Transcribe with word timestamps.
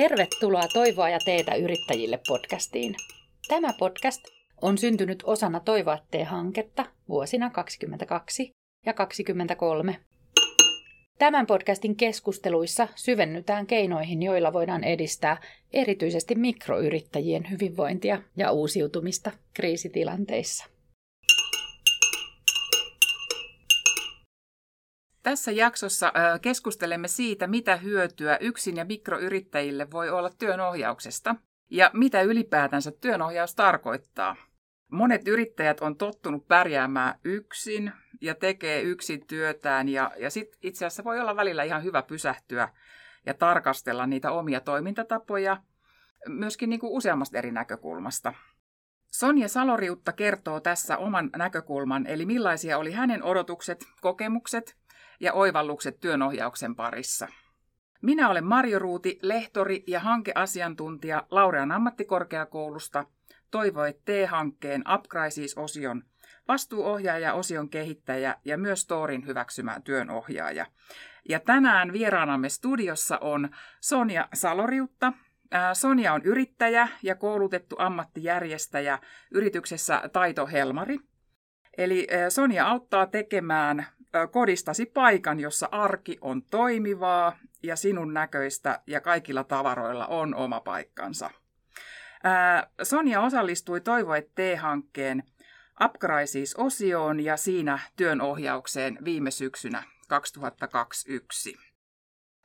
Tervetuloa 0.00 0.68
Toivoa 0.72 1.08
ja 1.08 1.18
teetä 1.24 1.54
yrittäjille 1.54 2.20
podcastiin. 2.28 2.94
Tämä 3.48 3.72
podcast 3.78 4.24
on 4.62 4.78
syntynyt 4.78 5.22
osana 5.26 5.60
Toivoa 5.60 5.98
hanketta 6.24 6.86
vuosina 7.08 7.50
2022 7.50 8.50
ja 8.86 8.92
2023. 8.92 9.96
Tämän 11.18 11.46
podcastin 11.46 11.96
keskusteluissa 11.96 12.88
syvennytään 12.94 13.66
keinoihin, 13.66 14.22
joilla 14.22 14.52
voidaan 14.52 14.84
edistää 14.84 15.42
erityisesti 15.72 16.34
mikroyrittäjien 16.34 17.50
hyvinvointia 17.50 18.22
ja 18.36 18.52
uusiutumista 18.52 19.32
kriisitilanteissa. 19.54 20.75
Tässä 25.26 25.52
jaksossa 25.52 26.12
keskustelemme 26.42 27.08
siitä, 27.08 27.46
mitä 27.46 27.76
hyötyä 27.76 28.36
yksin- 28.40 28.76
ja 28.76 28.84
mikroyrittäjille 28.84 29.90
voi 29.90 30.10
olla 30.10 30.30
työnohjauksesta 30.30 31.36
ja 31.70 31.90
mitä 31.92 32.22
ylipäätänsä 32.22 32.92
työnohjaus 33.00 33.54
tarkoittaa. 33.54 34.36
Monet 34.90 35.28
yrittäjät 35.28 35.80
on 35.80 35.96
tottunut 35.96 36.48
pärjäämään 36.48 37.18
yksin 37.24 37.92
ja 38.20 38.34
tekee 38.34 38.82
yksin 38.82 39.26
työtään 39.26 39.88
ja, 39.88 40.10
ja 40.18 40.30
sit 40.30 40.56
itse 40.62 40.86
asiassa 40.86 41.04
voi 41.04 41.20
olla 41.20 41.36
välillä 41.36 41.62
ihan 41.62 41.84
hyvä 41.84 42.02
pysähtyä 42.02 42.68
ja 43.26 43.34
tarkastella 43.34 44.06
niitä 44.06 44.30
omia 44.30 44.60
toimintatapoja 44.60 45.62
myöskin 46.28 46.70
niin 46.70 46.80
kuin 46.80 46.92
useammasta 46.92 47.38
eri 47.38 47.52
näkökulmasta. 47.52 48.34
Sonja 49.12 49.48
Saloriutta 49.48 50.12
kertoo 50.12 50.60
tässä 50.60 50.96
oman 50.96 51.30
näkökulman, 51.36 52.06
eli 52.06 52.26
millaisia 52.26 52.78
oli 52.78 52.92
hänen 52.92 53.22
odotukset, 53.22 53.84
kokemukset 54.00 54.76
ja 55.20 55.32
oivallukset 55.32 56.00
työnohjauksen 56.00 56.76
parissa. 56.76 57.28
Minä 58.02 58.28
olen 58.28 58.44
Marjo 58.44 58.78
Ruuti, 58.78 59.18
lehtori 59.22 59.84
ja 59.86 60.00
hankeasiantuntija 60.00 61.26
Laurean 61.30 61.72
ammattikorkeakoulusta, 61.72 63.04
toivoi 63.50 63.92
T-hankkeen 64.04 64.84
Upcrisis-osion 64.94 66.02
vastuuohjaaja, 66.48 67.34
osion 67.34 67.68
kehittäjä 67.68 68.36
ja 68.44 68.58
myös 68.58 68.80
Storin 68.80 69.26
hyväksymä 69.26 69.80
työnohjaaja. 69.84 70.66
Ja 71.28 71.40
tänään 71.40 71.92
vieraanamme 71.92 72.48
studiossa 72.48 73.18
on 73.18 73.48
Sonja 73.80 74.28
Saloriutta. 74.34 75.12
Sonja 75.72 76.12
on 76.12 76.22
yrittäjä 76.24 76.88
ja 77.02 77.14
koulutettu 77.14 77.76
ammattijärjestäjä 77.78 78.98
yrityksessä 79.30 80.02
Taito 80.12 80.46
Helmari. 80.46 80.98
Eli 81.78 82.06
Sonja 82.28 82.68
auttaa 82.68 83.06
tekemään 83.06 83.86
kodistasi 84.30 84.86
paikan, 84.86 85.40
jossa 85.40 85.68
arki 85.72 86.18
on 86.20 86.42
toimivaa 86.42 87.36
ja 87.62 87.76
sinun 87.76 88.14
näköistä 88.14 88.80
ja 88.86 89.00
kaikilla 89.00 89.44
tavaroilla 89.44 90.06
on 90.06 90.34
oma 90.34 90.60
paikkansa. 90.60 91.30
Sonja 92.82 93.20
osallistui 93.20 93.80
Toivoet 93.80 94.34
T-hankkeen 94.34 95.22
Upcrisis-osioon 95.84 97.20
ja 97.20 97.36
siinä 97.36 97.78
työnohjaukseen 97.96 98.98
viime 99.04 99.30
syksynä 99.30 99.82
2021. 100.08 101.56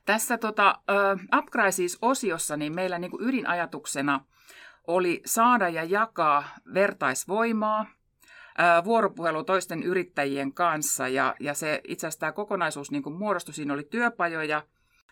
Tässä 0.06 0.38
tota, 0.38 0.82
Upcrisis-osiossa 1.38 2.58
niin 2.58 2.76
meillä 2.76 3.00
niin 3.00 3.12
kuin 3.12 3.28
ydinajatuksena 3.28 4.26
oli 4.88 5.22
saada 5.26 5.70
ja 5.70 5.84
jakaa 5.84 6.44
vertaisvoimaa– 6.74 7.86
vuoropuhelu 8.84 9.44
toisten 9.44 9.84
yrittäjien 9.84 10.54
kanssa. 10.54 11.08
Ja, 11.08 11.36
ja 11.40 11.54
se 11.54 11.82
itse 11.88 12.08
asiassa 12.08 12.20
tämä 12.20 12.32
kokonaisuus 12.32 12.92
niin 12.92 13.04
kuin 13.04 13.16
muodostui, 13.16 13.54
siinä 13.54 13.74
oli 13.74 13.84
työpajoja, 13.84 14.64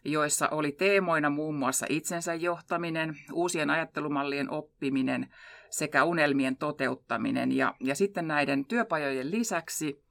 joissa 0.06 0.50
oli 0.50 0.72
teemoina 0.72 1.30
muun 1.30 1.56
muassa 1.56 1.86
itsensä 1.90 2.34
johtaminen, 2.34 3.18
uusien 3.34 3.70
ajattelumallien 3.70 4.50
oppiminen 4.50 5.30
sekä 5.70 6.04
unelmien 6.04 6.58
toteuttaminen. 6.58 7.52
Ja, 7.52 7.76
ja 7.80 7.96
sitten 7.96 8.28
näiden 8.28 8.66
työpajojen 8.66 9.32
lisäksi 9.32 10.04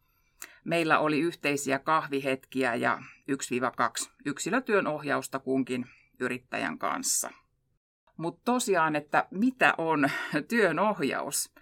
meillä 0.65 0.99
oli 0.99 1.21
yhteisiä 1.21 1.79
kahvihetkiä 1.79 2.75
ja 2.75 2.99
1-2 3.31 4.11
yksilötyön 4.25 4.87
ohjausta 4.87 5.39
kunkin 5.39 5.87
yrittäjän 6.21 6.79
kanssa. 6.79 7.31
Mutta 8.17 8.41
tosiaan, 8.45 8.97
että 8.97 9.27
mitä 9.31 9.75
on 9.79 10.11
työn 10.51 10.79
ohjaus? 10.79 11.55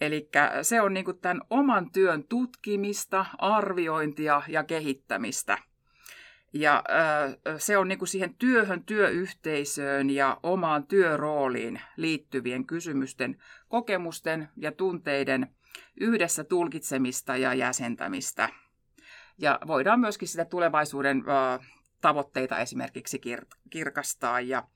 Eli 0.00 0.28
se 0.62 0.80
on 0.80 0.94
niin 0.94 1.18
tämän 1.20 1.40
oman 1.50 1.90
työn 1.90 2.24
tutkimista, 2.24 3.26
arviointia 3.38 4.42
ja 4.48 4.64
kehittämistä. 4.64 5.58
Ja 6.52 6.84
se 7.58 7.78
on 7.78 7.88
niin 7.88 8.06
siihen 8.06 8.34
työhön, 8.34 8.84
työyhteisöön 8.84 10.10
ja 10.10 10.40
omaan 10.42 10.86
työrooliin 10.86 11.80
liittyvien 11.96 12.66
kysymysten, 12.66 13.42
kokemusten 13.68 14.48
ja 14.56 14.72
tunteiden 14.72 15.54
yhdessä 16.00 16.44
tulkitsemista 16.44 17.36
ja 17.36 17.54
jäsentämistä. 17.54 18.48
Ja 19.38 19.58
voidaan 19.66 20.00
myöskin 20.00 20.28
sitä 20.28 20.44
tulevaisuuden 20.44 21.24
tavoitteita 22.00 22.58
esimerkiksi 22.58 23.20
kirkastaa. 23.70 24.40
Ja, 24.40 24.68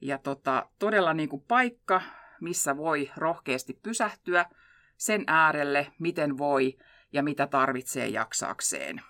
ja 0.00 0.18
tota, 0.18 0.68
todella 0.78 1.14
niin 1.14 1.44
paikka, 1.48 2.02
missä 2.40 2.76
voi 2.76 3.10
rohkeasti 3.16 3.78
pysähtyä– 3.82 4.46
sen 5.04 5.24
äärelle, 5.26 5.92
miten 5.98 6.38
voi 6.38 6.78
ja 7.12 7.22
mitä 7.22 7.46
tarvitsee 7.46 8.08
jaksaakseen. 8.08 9.02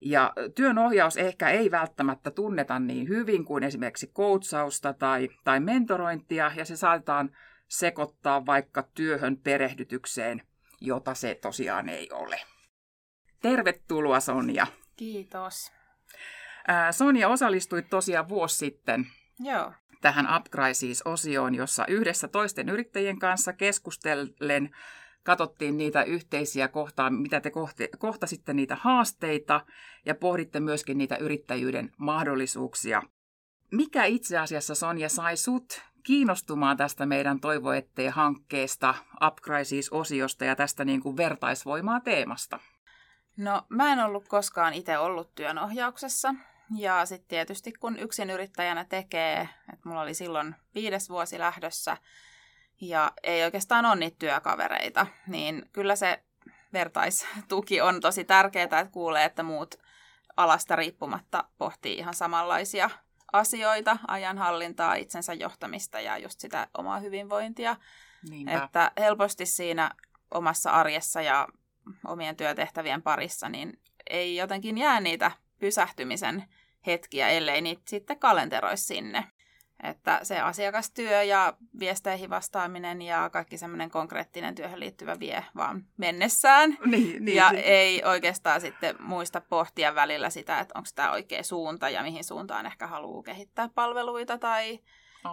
Ja 0.00 0.32
työnohjaus 0.54 1.16
ehkä 1.16 1.48
ei 1.48 1.70
välttämättä 1.70 2.30
tunneta 2.30 2.78
niin 2.78 3.08
hyvin 3.08 3.44
kuin 3.44 3.64
esimerkiksi 3.64 4.10
koutsausta 4.12 4.92
tai, 4.92 5.28
tai 5.44 5.60
mentorointia, 5.60 6.52
ja 6.56 6.64
se 6.64 6.76
saatetaan 6.76 7.36
sekoittaa 7.68 8.46
vaikka 8.46 8.88
työhön 8.94 9.36
perehdytykseen, 9.36 10.42
jota 10.80 11.14
se 11.14 11.34
tosiaan 11.34 11.88
ei 11.88 12.08
ole. 12.12 12.40
Tervetuloa 13.42 14.20
Sonja. 14.20 14.66
Kiitos. 14.96 15.72
Sonja 16.90 17.28
osallistui 17.28 17.82
tosiaan 17.82 18.28
vuosi 18.28 18.56
sitten 18.56 19.06
Joo. 19.40 19.72
tähän 20.00 20.26
Upcrisis-osioon, 20.36 21.54
jossa 21.54 21.86
yhdessä 21.86 22.28
toisten 22.28 22.68
yrittäjien 22.68 23.18
kanssa 23.18 23.52
keskustellen 23.52 24.70
katsottiin 25.26 25.76
niitä 25.76 26.02
yhteisiä 26.02 26.68
kohtaa, 26.68 27.10
mitä 27.10 27.40
te 27.40 27.50
kohti, 27.50 27.88
kohtasitte 27.98 28.52
niitä 28.54 28.76
haasteita 28.80 29.60
ja 30.04 30.14
pohditte 30.14 30.60
myöskin 30.60 30.98
niitä 30.98 31.16
yrittäjyyden 31.16 31.92
mahdollisuuksia. 31.98 33.02
Mikä 33.72 34.04
itse 34.04 34.38
asiassa 34.38 34.74
Sonja 34.74 35.08
sai 35.08 35.36
sut 35.36 35.82
kiinnostumaan 36.02 36.76
tästä 36.76 37.06
meidän 37.06 37.40
Toivo 37.40 37.72
ettei 37.72 38.08
hankkeesta, 38.08 38.94
Upcrisis-osiosta 39.26 40.44
ja 40.44 40.56
tästä 40.56 40.84
niin 40.84 41.00
kuin 41.00 41.16
vertaisvoimaa 41.16 42.00
teemasta? 42.00 42.60
No 43.36 43.62
mä 43.68 43.92
en 43.92 44.00
ollut 44.00 44.28
koskaan 44.28 44.74
itse 44.74 44.98
ollut 44.98 45.34
työnohjauksessa. 45.34 46.34
Ja 46.76 47.06
sitten 47.06 47.28
tietysti 47.28 47.72
kun 47.72 47.98
yksin 47.98 48.30
yrittäjänä 48.30 48.84
tekee, 48.84 49.48
että 49.72 49.88
mulla 49.88 50.00
oli 50.00 50.14
silloin 50.14 50.54
viides 50.74 51.10
vuosi 51.10 51.38
lähdössä, 51.38 51.96
ja 52.80 53.12
ei 53.22 53.44
oikeastaan 53.44 53.86
ole 53.86 53.96
niitä 53.96 54.16
työkavereita, 54.18 55.06
niin 55.26 55.68
kyllä 55.72 55.96
se 55.96 56.22
vertaistuki 56.72 57.80
on 57.80 58.00
tosi 58.00 58.24
tärkeää, 58.24 58.64
että 58.64 58.86
kuulee, 58.92 59.24
että 59.24 59.42
muut 59.42 59.74
alasta 60.36 60.76
riippumatta 60.76 61.44
pohtii 61.58 61.98
ihan 61.98 62.14
samanlaisia 62.14 62.90
asioita, 63.32 63.98
ajanhallintaa, 64.08 64.94
itsensä 64.94 65.34
johtamista 65.34 66.00
ja 66.00 66.18
just 66.18 66.40
sitä 66.40 66.68
omaa 66.78 66.98
hyvinvointia. 66.98 67.76
Niinpä. 68.30 68.64
Että 68.64 68.92
helposti 68.98 69.46
siinä 69.46 69.90
omassa 70.30 70.70
arjessa 70.70 71.22
ja 71.22 71.48
omien 72.06 72.36
työtehtävien 72.36 73.02
parissa, 73.02 73.48
niin 73.48 73.80
ei 74.10 74.36
jotenkin 74.36 74.78
jää 74.78 75.00
niitä 75.00 75.30
pysähtymisen 75.58 76.44
hetkiä, 76.86 77.28
ellei 77.28 77.60
niitä 77.60 77.82
sitten 77.86 78.18
kalenteroisi 78.18 78.84
sinne. 78.84 79.24
Että 79.82 80.20
se 80.22 80.40
asiakastyö 80.40 81.22
ja 81.22 81.54
viesteihin 81.78 82.30
vastaaminen 82.30 83.02
ja 83.02 83.30
kaikki 83.30 83.58
semmoinen 83.58 83.90
konkreettinen 83.90 84.54
työhön 84.54 84.80
liittyvä 84.80 85.18
vie 85.20 85.44
vaan 85.56 85.84
mennessään. 85.96 86.78
Niin, 86.86 87.24
niin, 87.24 87.36
ja 87.36 87.52
niin. 87.52 87.64
ei 87.64 88.02
oikeastaan 88.04 88.60
sitten 88.60 88.96
muista 89.00 89.40
pohtia 89.40 89.94
välillä 89.94 90.30
sitä, 90.30 90.60
että 90.60 90.78
onko 90.78 90.88
tämä 90.94 91.12
oikea 91.12 91.42
suunta 91.42 91.88
ja 91.90 92.02
mihin 92.02 92.24
suuntaan 92.24 92.66
ehkä 92.66 92.86
haluaa 92.86 93.22
kehittää 93.22 93.68
palveluita 93.74 94.38
tai 94.38 94.80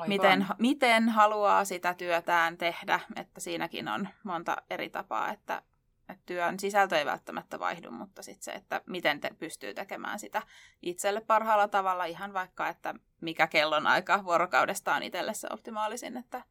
miten, 0.08 0.46
miten 0.60 1.10
haluaa 1.10 1.66
sitä 1.66 1.94
työtään 1.94 2.58
tehdä. 2.58 3.00
Että 3.16 3.42
siinäkin 3.42 3.88
on 3.88 4.10
monta 4.24 4.58
eri 4.70 4.90
tapaa, 4.90 5.32
että 5.32 5.62
että 6.10 6.24
työn 6.26 6.60
sisältö 6.60 6.98
ei 6.98 7.06
välttämättä 7.06 7.60
vaihdu, 7.60 7.92
mutta 7.92 8.24
sitten 8.24 8.44
se, 8.44 8.52
että 8.52 8.82
miten 8.86 9.20
te 9.20 9.32
pystyy 9.40 9.74
tekemään 9.74 10.20
sitä 10.20 10.42
itselle 10.82 11.22
parhaalla 11.22 11.68
tavalla, 11.68 12.06
ihan 12.06 12.34
vaikka, 12.34 12.68
että 12.68 12.96
mikä 13.22 13.48
kellon 13.48 13.88
aika 13.88 14.24
vuorokaudesta 14.24 14.96
on 14.96 15.04
itselle 15.04 15.34
se 15.34 15.48
optimaalisin, 15.52 16.18
että 16.18 16.42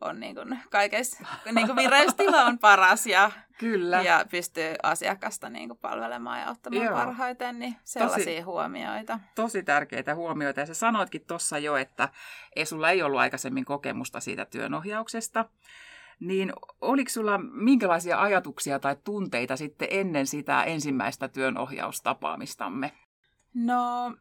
on 0.00 0.20
niin 0.20 0.34
kuin 0.34 0.58
kaikessa 0.70 1.26
niin 1.52 1.66
kuin 1.66 1.76
vireystila 1.76 2.44
on 2.44 2.58
paras 2.58 3.06
ja 3.06 3.30
Kyllä. 3.58 4.02
ja 4.02 4.26
pystyy 4.30 4.74
asiakasta 4.82 5.50
niin 5.50 5.68
kuin 5.68 5.78
palvelemaan 5.78 6.40
ja 6.40 6.50
ottamaan 6.50 6.84
Joo. 6.84 6.94
parhaiten, 6.94 7.58
niin 7.58 7.76
sellaisia 7.84 8.44
huomioita. 8.44 9.20
Tosi 9.34 9.62
tärkeitä 9.62 10.14
huomioita. 10.14 10.60
Ja 10.60 10.66
sä 10.66 10.74
sanoitkin 10.74 11.24
tuossa 11.26 11.58
jo, 11.58 11.76
että 11.76 12.08
ei 12.56 12.66
sulla 12.66 12.90
ei 12.90 13.02
ollut 13.02 13.20
aikaisemmin 13.20 13.64
kokemusta 13.64 14.20
siitä 14.20 14.44
työnohjauksesta. 14.44 15.44
Niin 16.20 16.52
oliko 16.80 17.10
sulla 17.10 17.38
minkälaisia 17.38 18.20
ajatuksia 18.20 18.78
tai 18.78 18.96
tunteita 19.04 19.56
sitten 19.56 19.88
ennen 19.90 20.26
sitä 20.26 20.62
ensimmäistä 20.64 21.28
työnohjaustapaamistamme? 21.28 22.92
No, 23.54 24.14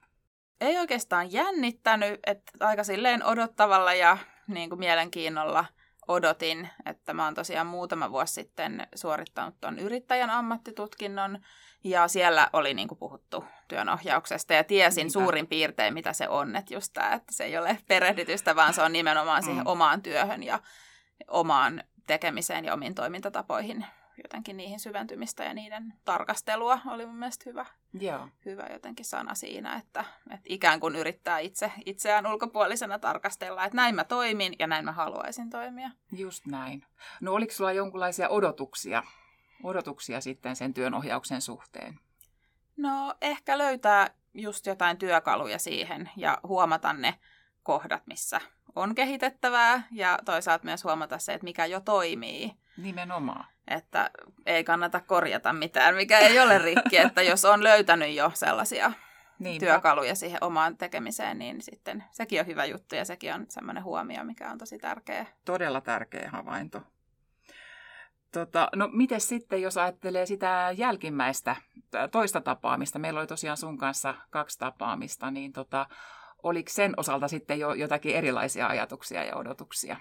ei 0.61 0.77
oikeastaan 0.77 1.31
jännittänyt, 1.31 2.19
että 2.27 2.51
aika 2.59 2.83
silleen 2.83 3.23
odottavalla 3.23 3.93
ja 3.93 4.17
niin 4.47 4.69
kuin 4.69 4.79
mielenkiinnolla 4.79 5.65
odotin, 6.07 6.69
että 6.85 7.13
mä 7.13 7.25
oon 7.25 7.33
tosiaan 7.33 7.67
muutama 7.67 8.11
vuosi 8.11 8.33
sitten 8.33 8.87
suorittanut 8.95 9.55
tuon 9.61 9.79
yrittäjän 9.79 10.29
ammattitutkinnon 10.29 11.39
ja 11.83 12.07
siellä 12.07 12.49
oli 12.53 12.73
niin 12.73 12.87
kuin 12.87 12.97
puhuttu 12.97 13.45
työnohjauksesta 13.67 14.53
ja 14.53 14.63
tiesin 14.63 15.01
Niinpä. 15.01 15.13
suurin 15.13 15.47
piirtein, 15.47 15.93
mitä 15.93 16.13
se 16.13 16.29
on, 16.29 16.55
että 16.55 16.73
just 16.73 16.93
tämä, 16.93 17.13
että 17.13 17.33
se 17.33 17.43
ei 17.43 17.57
ole 17.57 17.77
perehdytystä, 17.87 18.55
vaan 18.55 18.73
se 18.73 18.81
on 18.81 18.93
nimenomaan 18.93 19.43
siihen 19.43 19.63
Mm. 19.63 19.67
omaan 19.71 20.01
työhön 20.01 20.43
ja 20.43 20.59
omaan 21.27 21.83
tekemiseen 22.07 22.65
ja 22.65 22.73
omiin 22.73 22.95
toimintatapoihin 22.95 23.85
jotenkin 24.23 24.57
niihin 24.57 24.79
syventymistä 24.79 25.43
ja 25.43 25.53
niiden 25.53 25.93
tarkastelua 26.05 26.79
oli 26.85 27.05
mun 27.05 27.15
mielestä 27.15 27.43
hyvä 27.45 27.65
Joo. 27.99 28.29
hyvä 28.45 28.67
jotenkin 28.73 29.05
sana 29.05 29.35
siinä, 29.35 29.75
että, 29.75 30.05
että 30.31 30.45
ikään 30.49 30.79
kuin 30.79 30.95
yrittää 30.95 31.39
itse, 31.39 31.71
itseään 31.85 32.27
ulkopuolisena 32.27 32.99
tarkastella, 32.99 33.65
että 33.65 33.75
näin 33.75 33.95
mä 33.95 34.03
toimin 34.03 34.55
ja 34.59 34.67
näin 34.67 34.85
mä 34.85 34.91
haluaisin 34.91 35.49
toimia. 35.49 35.91
Just 36.11 36.45
näin. 36.45 36.85
No 37.21 37.33
oliko 37.33 37.53
sulla 37.53 37.71
jonkinlaisia 37.71 38.29
odotuksia, 38.29 39.03
odotuksia 39.63 40.21
sitten 40.21 40.55
sen 40.55 40.73
työnohjauksen 40.73 41.41
suhteen? 41.41 41.99
No 42.77 43.15
ehkä 43.21 43.57
löytää 43.57 44.09
just 44.33 44.65
jotain 44.65 44.97
työkaluja 44.97 45.59
siihen 45.59 46.09
ja 46.17 46.37
huomata 46.43 46.93
ne 46.93 47.19
kohdat, 47.63 48.07
missä 48.07 48.41
on 48.75 48.95
kehitettävää 48.95 49.83
ja 49.91 50.19
toisaalta 50.25 50.65
myös 50.65 50.83
huomata 50.83 51.17
se, 51.17 51.33
että 51.33 51.43
mikä 51.45 51.65
jo 51.65 51.79
toimii. 51.79 52.51
Nimenomaan. 52.77 53.45
Että 53.67 54.09
ei 54.45 54.63
kannata 54.63 54.99
korjata 54.99 55.53
mitään, 55.53 55.95
mikä 55.95 56.19
ei 56.19 56.39
ole 56.39 56.57
rikki, 56.57 56.97
että 56.97 57.21
jos 57.21 57.45
on 57.45 57.63
löytänyt 57.63 58.15
jo 58.15 58.31
sellaisia 58.33 58.91
Niinpä. 59.39 59.65
työkaluja 59.65 60.15
siihen 60.15 60.43
omaan 60.43 60.77
tekemiseen, 60.77 61.39
niin 61.39 61.61
sitten 61.61 62.03
sekin 62.11 62.39
on 62.39 62.47
hyvä 62.47 62.65
juttu 62.65 62.95
ja 62.95 63.05
sekin 63.05 63.33
on 63.33 63.45
semmoinen 63.49 63.83
huomio, 63.83 64.23
mikä 64.23 64.51
on 64.51 64.57
tosi 64.57 64.77
tärkeä. 64.77 65.25
Todella 65.45 65.81
tärkeä 65.81 66.29
havainto. 66.31 66.81
Tota, 68.31 68.69
no 68.75 68.89
miten 68.93 69.21
sitten, 69.21 69.61
jos 69.61 69.77
ajattelee 69.77 70.25
sitä 70.25 70.73
jälkimmäistä 70.77 71.55
tä- 71.91 72.07
toista 72.07 72.41
tapaamista, 72.41 72.99
meillä 72.99 73.19
oli 73.19 73.27
tosiaan 73.27 73.57
sun 73.57 73.77
kanssa 73.77 74.15
kaksi 74.29 74.59
tapaamista, 74.59 75.31
niin 75.31 75.53
tota, 75.53 75.87
oliko 76.45 76.69
sen 76.69 76.93
osalta 76.97 77.27
sitten 77.27 77.59
jo 77.59 77.73
jotakin 77.73 78.15
erilaisia 78.15 78.67
ajatuksia 78.67 79.23
ja 79.23 79.35
odotuksia? 79.35 79.97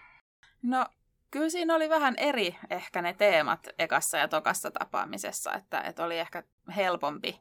No 0.62 0.86
kyllä 1.30 1.48
siinä 1.48 1.74
oli 1.74 1.88
vähän 1.88 2.14
eri 2.16 2.56
ehkä 2.70 3.02
ne 3.02 3.14
teemat 3.14 3.68
ekassa 3.78 4.18
ja 4.18 4.28
tokassa 4.28 4.70
tapaamisessa, 4.70 5.54
että, 5.54 5.80
että 5.80 6.04
oli 6.04 6.18
ehkä 6.18 6.42
helpompi 6.76 7.40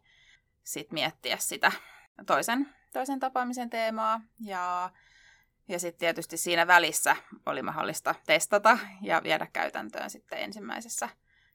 sit 0.64 0.92
miettiä 0.92 1.38
sitä 1.38 1.72
toisen, 2.26 2.70
toisen 2.94 3.20
tapaamisen 3.20 3.70
teemaa 3.70 4.22
ja, 4.40 4.90
ja 5.68 5.80
sitten 5.80 6.00
tietysti 6.00 6.38
siinä 6.38 6.68
välissä 6.68 7.16
oli 7.46 7.62
mahdollista 7.62 8.16
testata 8.26 8.78
ja 9.02 9.24
viedä 9.24 9.48
käytäntöön 9.54 10.10
sitten 10.10 10.40
ensimmäisessä 10.40 11.10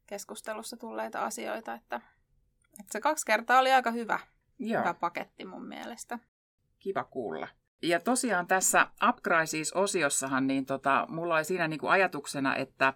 keskustelussa 0.06 0.76
tulleita 0.76 1.24
asioita, 1.24 1.74
että, 1.74 1.96
että 2.80 2.92
se 2.92 3.00
kaksi 3.00 3.26
kertaa 3.26 3.58
oli 3.58 3.72
aika 3.72 3.90
hyvä, 3.90 4.18
Joo. 4.58 4.80
hyvä 4.80 4.94
paketti 4.94 5.44
mun 5.44 5.66
mielestä. 5.66 6.18
Kiva 6.88 7.04
kuulla. 7.04 7.48
Ja 7.82 8.00
tosiaan 8.00 8.46
tässä 8.46 8.86
Upcrisis-osiossahan 9.08 10.46
niin 10.46 10.66
tota, 10.66 11.06
mulla 11.08 11.34
oli 11.34 11.44
siinä 11.44 11.68
niin 11.68 11.80
kuin 11.80 11.90
ajatuksena, 11.90 12.56
että 12.56 12.94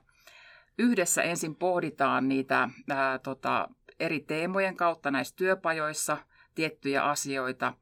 yhdessä 0.79 1.23
ensin 1.23 1.57
pohditaan 1.57 2.29
niitä 2.29 2.69
ää, 2.91 3.19
tota, 3.19 3.69
eri 4.01 4.21
teemojen 4.21 4.77
kautta 4.77 5.11
näissä 5.11 5.37
työpajoissa 5.37 6.17
tiettyjä 6.55 7.05
asioita. 7.05 7.75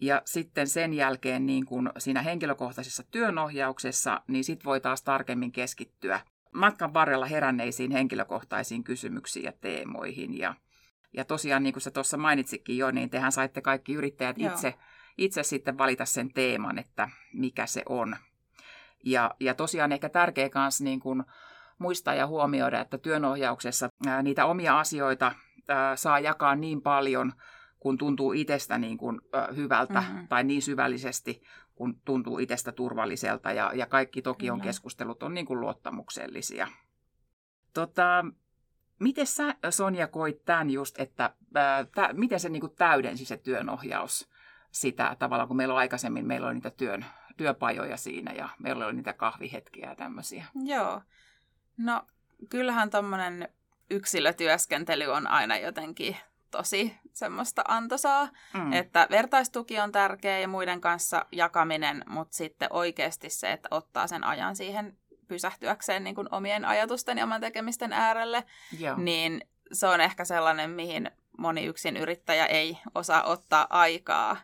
Ja 0.00 0.22
sitten 0.24 0.66
sen 0.66 0.94
jälkeen 0.94 1.46
niin 1.46 1.66
kuin 1.66 1.90
siinä 1.98 2.22
henkilökohtaisessa 2.22 3.02
työnohjauksessa, 3.10 4.22
niin 4.28 4.44
sit 4.44 4.64
voi 4.64 4.80
taas 4.80 5.02
tarkemmin 5.02 5.52
keskittyä 5.52 6.20
matkan 6.54 6.94
varrella 6.94 7.26
heränneisiin 7.26 7.90
henkilökohtaisiin 7.90 8.84
kysymyksiin 8.84 9.44
ja 9.44 9.52
teemoihin. 9.60 10.38
Ja, 10.38 10.54
ja 11.12 11.24
tosiaan, 11.24 11.62
niin 11.62 11.72
kuin 11.72 11.82
sä 11.82 11.90
tuossa 11.90 12.16
mainitsikin 12.16 12.78
jo, 12.78 12.90
niin 12.90 13.10
tehän 13.10 13.32
saitte 13.32 13.60
kaikki 13.60 13.94
yrittäjät 13.94 14.38
Joo. 14.38 14.52
itse 14.52 14.74
itse 15.18 15.42
sitten 15.42 15.78
valita 15.78 16.04
sen 16.04 16.32
teeman, 16.32 16.78
että 16.78 17.08
mikä 17.32 17.66
se 17.66 17.82
on. 17.88 18.16
Ja, 19.04 19.34
ja 19.40 19.54
tosiaan 19.54 19.92
ehkä 19.92 20.08
tärkeä 20.08 20.48
kanssa 20.48 20.84
niin 20.84 21.00
kuin 21.00 21.24
muistaa 21.78 22.14
ja 22.14 22.26
huomioida, 22.26 22.80
että 22.80 22.98
työnohjauksessa 22.98 23.88
ää, 24.06 24.22
niitä 24.22 24.46
omia 24.46 24.80
asioita 24.80 25.32
ää, 25.68 25.96
saa 25.96 26.20
jakaa 26.20 26.54
niin 26.54 26.82
paljon, 26.82 27.32
kun 27.80 27.98
tuntuu 27.98 28.32
itsestä 28.32 28.78
niin 28.78 28.98
kuin, 28.98 29.20
ää, 29.32 29.48
hyvältä 29.56 30.00
Mhm. 30.00 30.26
tai 30.28 30.44
niin 30.44 30.62
syvällisesti, 30.62 31.42
kun 31.74 32.00
tuntuu 32.04 32.38
itsestä 32.38 32.72
turvalliselta. 32.72 33.52
Ja, 33.52 33.70
ja 33.74 33.86
kaikki 33.86 34.22
toki 34.22 34.50
on 34.50 34.60
keskustelut 34.60 35.22
on 35.22 35.34
niin 35.34 35.46
kuin 35.46 35.60
luottamuksellisia. 35.60 36.68
Tota, 37.74 38.24
miten 39.00 39.26
sä, 39.26 39.54
Sonja, 39.70 40.06
koit 40.06 40.44
tämän 40.44 40.70
just, 40.70 41.00
että 41.00 41.34
ää, 41.54 41.84
tä, 41.84 42.10
miten 42.12 42.40
se 42.40 42.48
niin 42.48 42.60
kuin 42.60 42.74
täydensi 42.76 43.24
se 43.24 43.36
työnohjaus 43.36 44.33
sitä 44.74 45.16
tavalla, 45.18 45.46
kun 45.46 45.56
meillä 45.56 45.74
on 45.74 45.80
aikaisemmin, 45.80 46.26
meillä 46.26 46.46
oli 46.46 46.54
niitä 46.54 46.70
työn, 46.70 47.04
työpajoja 47.36 47.96
siinä 47.96 48.32
ja 48.32 48.48
meillä 48.58 48.86
oli 48.86 48.92
niitä 48.92 49.12
kahvihetkiä 49.12 49.88
ja 49.88 49.96
tämmöisiä. 49.96 50.44
Joo. 50.64 51.02
No 51.76 52.02
kyllähän 52.48 52.90
tuommoinen 52.90 53.48
yksilötyöskentely 53.90 55.04
on 55.04 55.26
aina 55.26 55.56
jotenkin 55.56 56.16
tosi 56.50 56.94
semmoista 57.12 57.62
antoisaa, 57.68 58.28
mm. 58.54 58.72
että 58.72 59.06
vertaistuki 59.10 59.80
on 59.80 59.92
tärkeä 59.92 60.38
ja 60.38 60.48
muiden 60.48 60.80
kanssa 60.80 61.26
jakaminen, 61.32 62.04
mutta 62.06 62.36
sitten 62.36 62.68
oikeasti 62.72 63.30
se, 63.30 63.52
että 63.52 63.68
ottaa 63.70 64.06
sen 64.06 64.24
ajan 64.24 64.56
siihen 64.56 64.98
pysähtyäkseen 65.28 66.04
niin 66.04 66.14
kuin 66.14 66.28
omien 66.30 66.64
ajatusten 66.64 67.18
ja 67.18 67.24
oman 67.24 67.40
tekemisten 67.40 67.92
äärelle, 67.92 68.44
Joo. 68.78 68.96
niin 68.96 69.48
se 69.72 69.86
on 69.86 70.00
ehkä 70.00 70.24
sellainen, 70.24 70.70
mihin 70.70 71.10
moni 71.38 71.64
yksin 71.64 71.96
yrittäjä 71.96 72.46
ei 72.46 72.78
osaa 72.94 73.22
ottaa 73.22 73.66
aikaa 73.70 74.36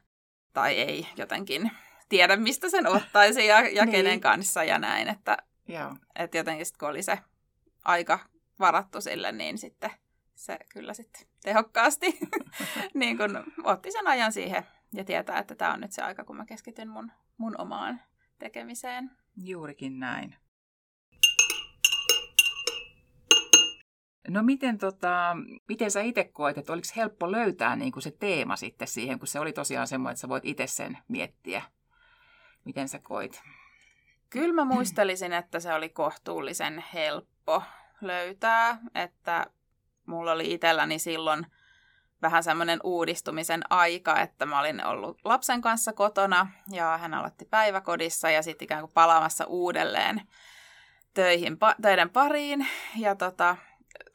tai 0.53 0.79
ei 0.79 1.07
jotenkin 1.17 1.71
tiedä, 2.09 2.37
mistä 2.37 2.69
sen 2.69 2.87
ottaisi 2.87 3.47
ja, 3.47 3.61
ja 3.61 3.85
Niin. 3.85 3.93
kenen 3.93 4.21
kanssa 4.21 4.65
ja 4.65 4.79
näin, 4.79 5.09
että 5.09 5.37
Joo. 5.69 5.97
että 6.17 6.37
jotenkin 6.37 6.67
sit, 6.67 6.77
kun 6.77 6.89
oli 6.89 7.03
se 7.03 7.19
aika 7.85 8.19
varattu 8.59 9.01
sille, 9.01 9.33
niin 9.33 9.59
sitten 9.59 9.91
se 10.35 10.59
kyllä 10.73 10.95
sitten 10.95 11.23
tehokkaasti 11.43 12.19
niin 12.95 13.19
kun 13.19 13.45
otti 13.65 13.93
sen 13.93 14.07
ajan 14.07 14.33
siihen 14.33 14.67
ja 14.93 15.05
tietää, 15.05 15.39
että 15.39 15.55
tämä 15.55 15.73
on 15.73 15.81
nyt 15.81 15.93
se 15.93 16.03
aika, 16.03 16.25
kun 16.25 16.37
mä 16.37 16.47
keskityn 16.47 16.89
mun, 16.89 17.13
mun 17.37 17.61
omaan 17.61 18.01
tekemiseen. 18.39 19.11
Juurikin 19.37 20.01
näin. 20.01 20.37
No 24.29 24.43
miten, 24.43 24.79
tota, 24.79 25.37
miten 25.69 25.91
sä 25.91 26.01
itse 26.01 26.25
koet, 26.25 26.59
että 26.59 26.73
oliko 26.73 26.89
helppo 26.97 27.33
löytää 27.33 27.77
niin 27.77 27.93
kuin 27.93 28.03
se 28.03 28.11
teema 28.11 28.57
sitten 28.57 28.89
siihen, 28.89 29.19
kun 29.19 29.29
se 29.29 29.41
oli 29.41 29.53
tosiaan 29.53 29.87
semmoinen, 29.87 30.13
että 30.13 30.21
sä 30.21 30.29
voit 30.29 30.45
itse 30.45 30.67
sen 30.67 30.99
miettiä. 31.09 31.63
Miten 32.65 32.89
sä 32.89 32.99
koit? 32.99 33.43
Kyllä 34.31 34.55
mä 34.55 34.65
muistelisin, 34.65 35.33
että 35.33 35.61
se 35.61 35.75
oli 35.75 35.89
kohtuullisen 35.89 36.85
helppo 36.95 37.63
löytää, 38.01 38.79
että 38.95 39.47
mulla 40.07 40.33
oli 40.33 40.53
itselläni 40.53 40.99
silloin 40.99 41.47
vähän 42.23 42.43
semmoinen 42.43 42.81
uudistumisen 42.85 43.63
aika, 43.71 44.21
että 44.21 44.47
mä 44.47 44.61
olin 44.61 44.87
ollut 44.87 45.19
lapsen 45.25 45.61
kanssa 45.61 45.93
kotona 45.93 46.47
ja 46.71 46.99
hän 46.99 47.15
aloitti 47.15 47.45
päiväkodissa 47.45 48.31
ja 48.31 48.43
sitten 48.43 48.65
ikään 48.65 48.81
kuin 48.81 48.93
palaamassa 48.95 49.45
uudelleen 49.45 50.23
töihin, 51.15 51.53
pa- 51.53 51.83
töiden 51.83 52.11
pariin. 52.11 52.67
Ja 52.97 53.15
tota, 53.15 53.57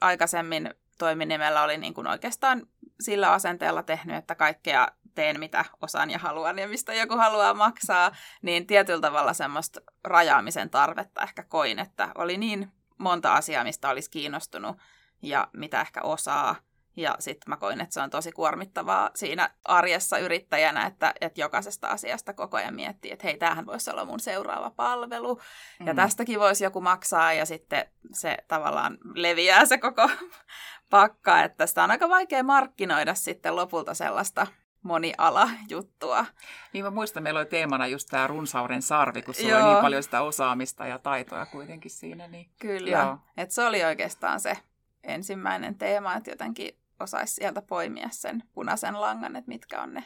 aikaisemmin 0.05 0.73
toiminimellä 0.97 1.63
oli 1.63 1.77
niin 1.77 1.93
kuin 1.93 2.07
oikeastaan 2.07 2.67
sillä 2.99 3.31
asenteella 3.31 3.83
tehnyt, 3.83 4.15
että 4.15 4.35
kaikkea 4.35 4.87
teen 5.15 5.39
mitä 5.39 5.65
osaan 5.81 6.11
ja 6.11 6.19
haluan 6.19 6.59
ja 6.59 6.67
mistä 6.67 6.93
joku 6.93 7.15
haluaa 7.15 7.53
maksaa, 7.53 8.11
niin 8.41 8.67
tietyllä 8.67 9.01
tavalla 9.01 9.33
semmoista 9.33 9.81
rajaamisen 10.03 10.69
tarvetta 10.69 11.21
ehkä 11.21 11.43
koin, 11.43 11.79
että 11.79 12.11
oli 12.15 12.37
niin 12.37 12.71
monta 12.97 13.33
asiaa, 13.33 13.63
mistä 13.63 13.89
olisi 13.89 14.09
kiinnostunut 14.09 14.77
ja 15.21 15.47
mitä 15.53 15.81
ehkä 15.81 16.01
osaa. 16.01 16.55
Ja 16.95 17.15
sitten 17.19 17.49
mä 17.49 17.57
koin, 17.57 17.81
että 17.81 17.93
se 17.93 18.01
on 18.01 18.09
tosi 18.09 18.31
kuormittavaa 18.31 19.09
siinä 19.15 19.49
arjessa 19.63 20.17
yrittäjänä, 20.17 20.85
että, 20.85 21.13
että 21.21 21.41
jokaisesta 21.41 21.87
asiasta 21.87 22.33
koko 22.33 22.57
ajan 22.57 22.75
miettii, 22.75 23.11
että 23.11 23.27
hei, 23.27 23.37
tämähän 23.37 23.65
voisi 23.65 23.91
olla 23.91 24.05
mun 24.05 24.19
seuraava 24.19 24.69
palvelu. 24.69 25.41
Mm. 25.79 25.87
Ja 25.87 25.95
tästäkin 25.95 26.39
voisi 26.39 26.63
joku 26.63 26.81
maksaa 26.81 27.33
ja 27.33 27.45
sitten 27.45 27.85
se 28.13 28.37
tavallaan 28.47 28.97
leviää 29.15 29.65
se 29.65 29.77
koko 29.77 30.09
pakka, 30.89 31.43
että 31.43 31.67
sitä 31.67 31.83
on 31.83 31.91
aika 31.91 32.09
vaikea 32.09 32.43
markkinoida 32.43 33.15
sitten 33.15 33.55
lopulta 33.55 33.93
sellaista 33.93 34.47
moniala-juttua. 34.85 36.25
Niin 36.73 36.85
mä 36.85 36.91
muistan, 36.91 37.23
meillä 37.23 37.39
oli 37.39 37.45
teemana 37.45 37.87
just 37.87 38.07
tämä 38.11 38.27
runsauden 38.27 38.81
sarvi, 38.81 39.21
kun 39.21 39.33
sulla 39.33 39.57
oli 39.57 39.73
niin 39.73 39.81
paljon 39.81 40.03
sitä 40.03 40.21
osaamista 40.21 40.87
ja 40.87 40.99
taitoja 40.99 41.45
kuitenkin 41.45 41.91
siinä. 41.91 42.27
Niin... 42.27 42.49
Kyllä, 42.59 43.17
että 43.37 43.55
se 43.55 43.65
oli 43.65 43.83
oikeastaan 43.83 44.39
se 44.39 44.57
ensimmäinen 45.03 45.75
teema, 45.75 46.15
että 46.15 46.29
jotenkin 46.29 46.77
osaisi 46.99 47.33
sieltä 47.33 47.61
poimia 47.61 48.07
sen 48.11 48.43
punaisen 48.53 49.01
langan, 49.01 49.35
että 49.35 49.51
mitkä 49.51 49.81
on 49.81 49.93
ne 49.93 50.03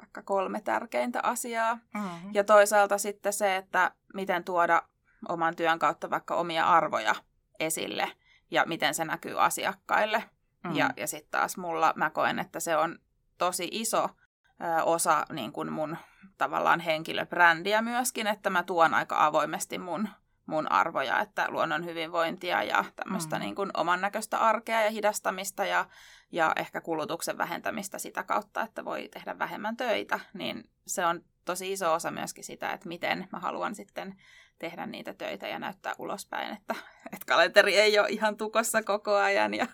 vaikka 0.00 0.22
kolme 0.22 0.60
tärkeintä 0.60 1.20
asiaa. 1.22 1.74
Mm-hmm. 1.74 2.30
Ja 2.32 2.44
toisaalta 2.44 2.98
sitten 2.98 3.32
se, 3.32 3.56
että 3.56 3.90
miten 4.14 4.44
tuoda 4.44 4.82
oman 5.28 5.56
työn 5.56 5.78
kautta 5.78 6.10
vaikka 6.10 6.34
omia 6.34 6.66
arvoja 6.66 7.14
esille 7.60 8.12
ja 8.50 8.64
miten 8.66 8.94
se 8.94 9.04
näkyy 9.04 9.44
asiakkaille. 9.44 10.18
Mm-hmm. 10.18 10.78
Ja, 10.78 10.90
ja 10.96 11.06
sitten 11.06 11.30
taas 11.30 11.56
mulla 11.56 11.92
mä 11.96 12.10
koen, 12.10 12.38
että 12.38 12.60
se 12.60 12.76
on 12.76 12.98
tosi 13.38 13.68
iso 13.72 14.04
ö, 14.04 14.82
osa 14.82 15.24
niin 15.32 15.52
kuin 15.52 15.72
mun 15.72 15.96
tavallaan 16.38 16.80
henkilöbrändiä 16.80 17.82
myöskin, 17.82 18.26
että 18.26 18.50
mä 18.50 18.62
tuon 18.62 18.94
aika 18.94 19.26
avoimesti 19.26 19.78
mun 19.78 20.08
mun 20.46 20.72
arvoja, 20.72 21.20
että 21.20 21.46
luonnon 21.48 21.84
hyvinvointia 21.84 22.62
ja 22.62 22.84
tämmöistä 22.96 23.36
mm. 23.36 23.40
niin 23.40 23.54
kuin 23.54 23.70
oman 23.74 24.00
näköistä 24.00 24.38
arkea 24.38 24.82
ja 24.82 24.90
hidastamista 24.90 25.64
ja, 25.64 25.88
ja 26.32 26.52
ehkä 26.56 26.80
kulutuksen 26.80 27.38
vähentämistä 27.38 27.98
sitä 27.98 28.22
kautta, 28.22 28.62
että 28.62 28.84
voi 28.84 29.08
tehdä 29.08 29.38
vähemmän 29.38 29.76
töitä, 29.76 30.20
niin 30.34 30.70
se 30.86 31.06
on 31.06 31.20
tosi 31.44 31.72
iso 31.72 31.92
osa 31.92 32.10
myöskin 32.10 32.44
sitä, 32.44 32.72
että 32.72 32.88
miten 32.88 33.28
mä 33.32 33.38
haluan 33.38 33.74
sitten 33.74 34.14
tehdä 34.58 34.86
niitä 34.86 35.14
töitä 35.14 35.48
ja 35.48 35.58
näyttää 35.58 35.94
ulospäin, 35.98 36.52
että, 36.52 36.74
että 37.12 37.26
kalenteri 37.26 37.76
ei 37.76 37.98
ole 37.98 38.08
ihan 38.08 38.36
tukossa 38.36 38.82
koko 38.82 39.14
ajan 39.14 39.54
ja 39.54 39.66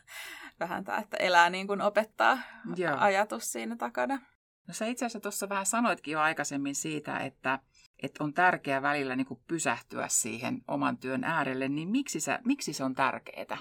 vähän 0.61 0.85
tämä, 0.85 0.99
että 0.99 1.17
elää 1.17 1.50
niin 1.50 1.67
kuin 1.67 1.83
opettaa 1.83 2.38
Joo. 2.76 2.97
ajatus 2.99 3.52
siinä 3.52 3.76
takana. 3.76 4.21
No 4.69 4.75
sä 4.75 4.87
itse 4.87 5.05
asiassa 5.05 5.21
tuossa 5.21 5.49
vähän 5.49 5.67
sanoitkin 5.67 6.12
jo 6.12 6.21
aikaisemmin 6.21 6.75
siitä, 6.75 7.19
että 7.19 7.59
että 8.02 8.25
on 8.25 8.35
tärkeää 8.35 8.82
välillä 8.82 9.16
niin 9.16 9.26
pysähtyä 9.47 10.09
siihen 10.09 10.62
oman 10.68 10.99
työn 10.99 11.25
äärelle, 11.25 11.68
niin 11.68 11.88
miksi, 11.88 12.21
sä, 12.21 12.38
miksi 12.44 12.73
se 12.73 12.85
on 12.85 12.94
tärkeää? 12.94 13.59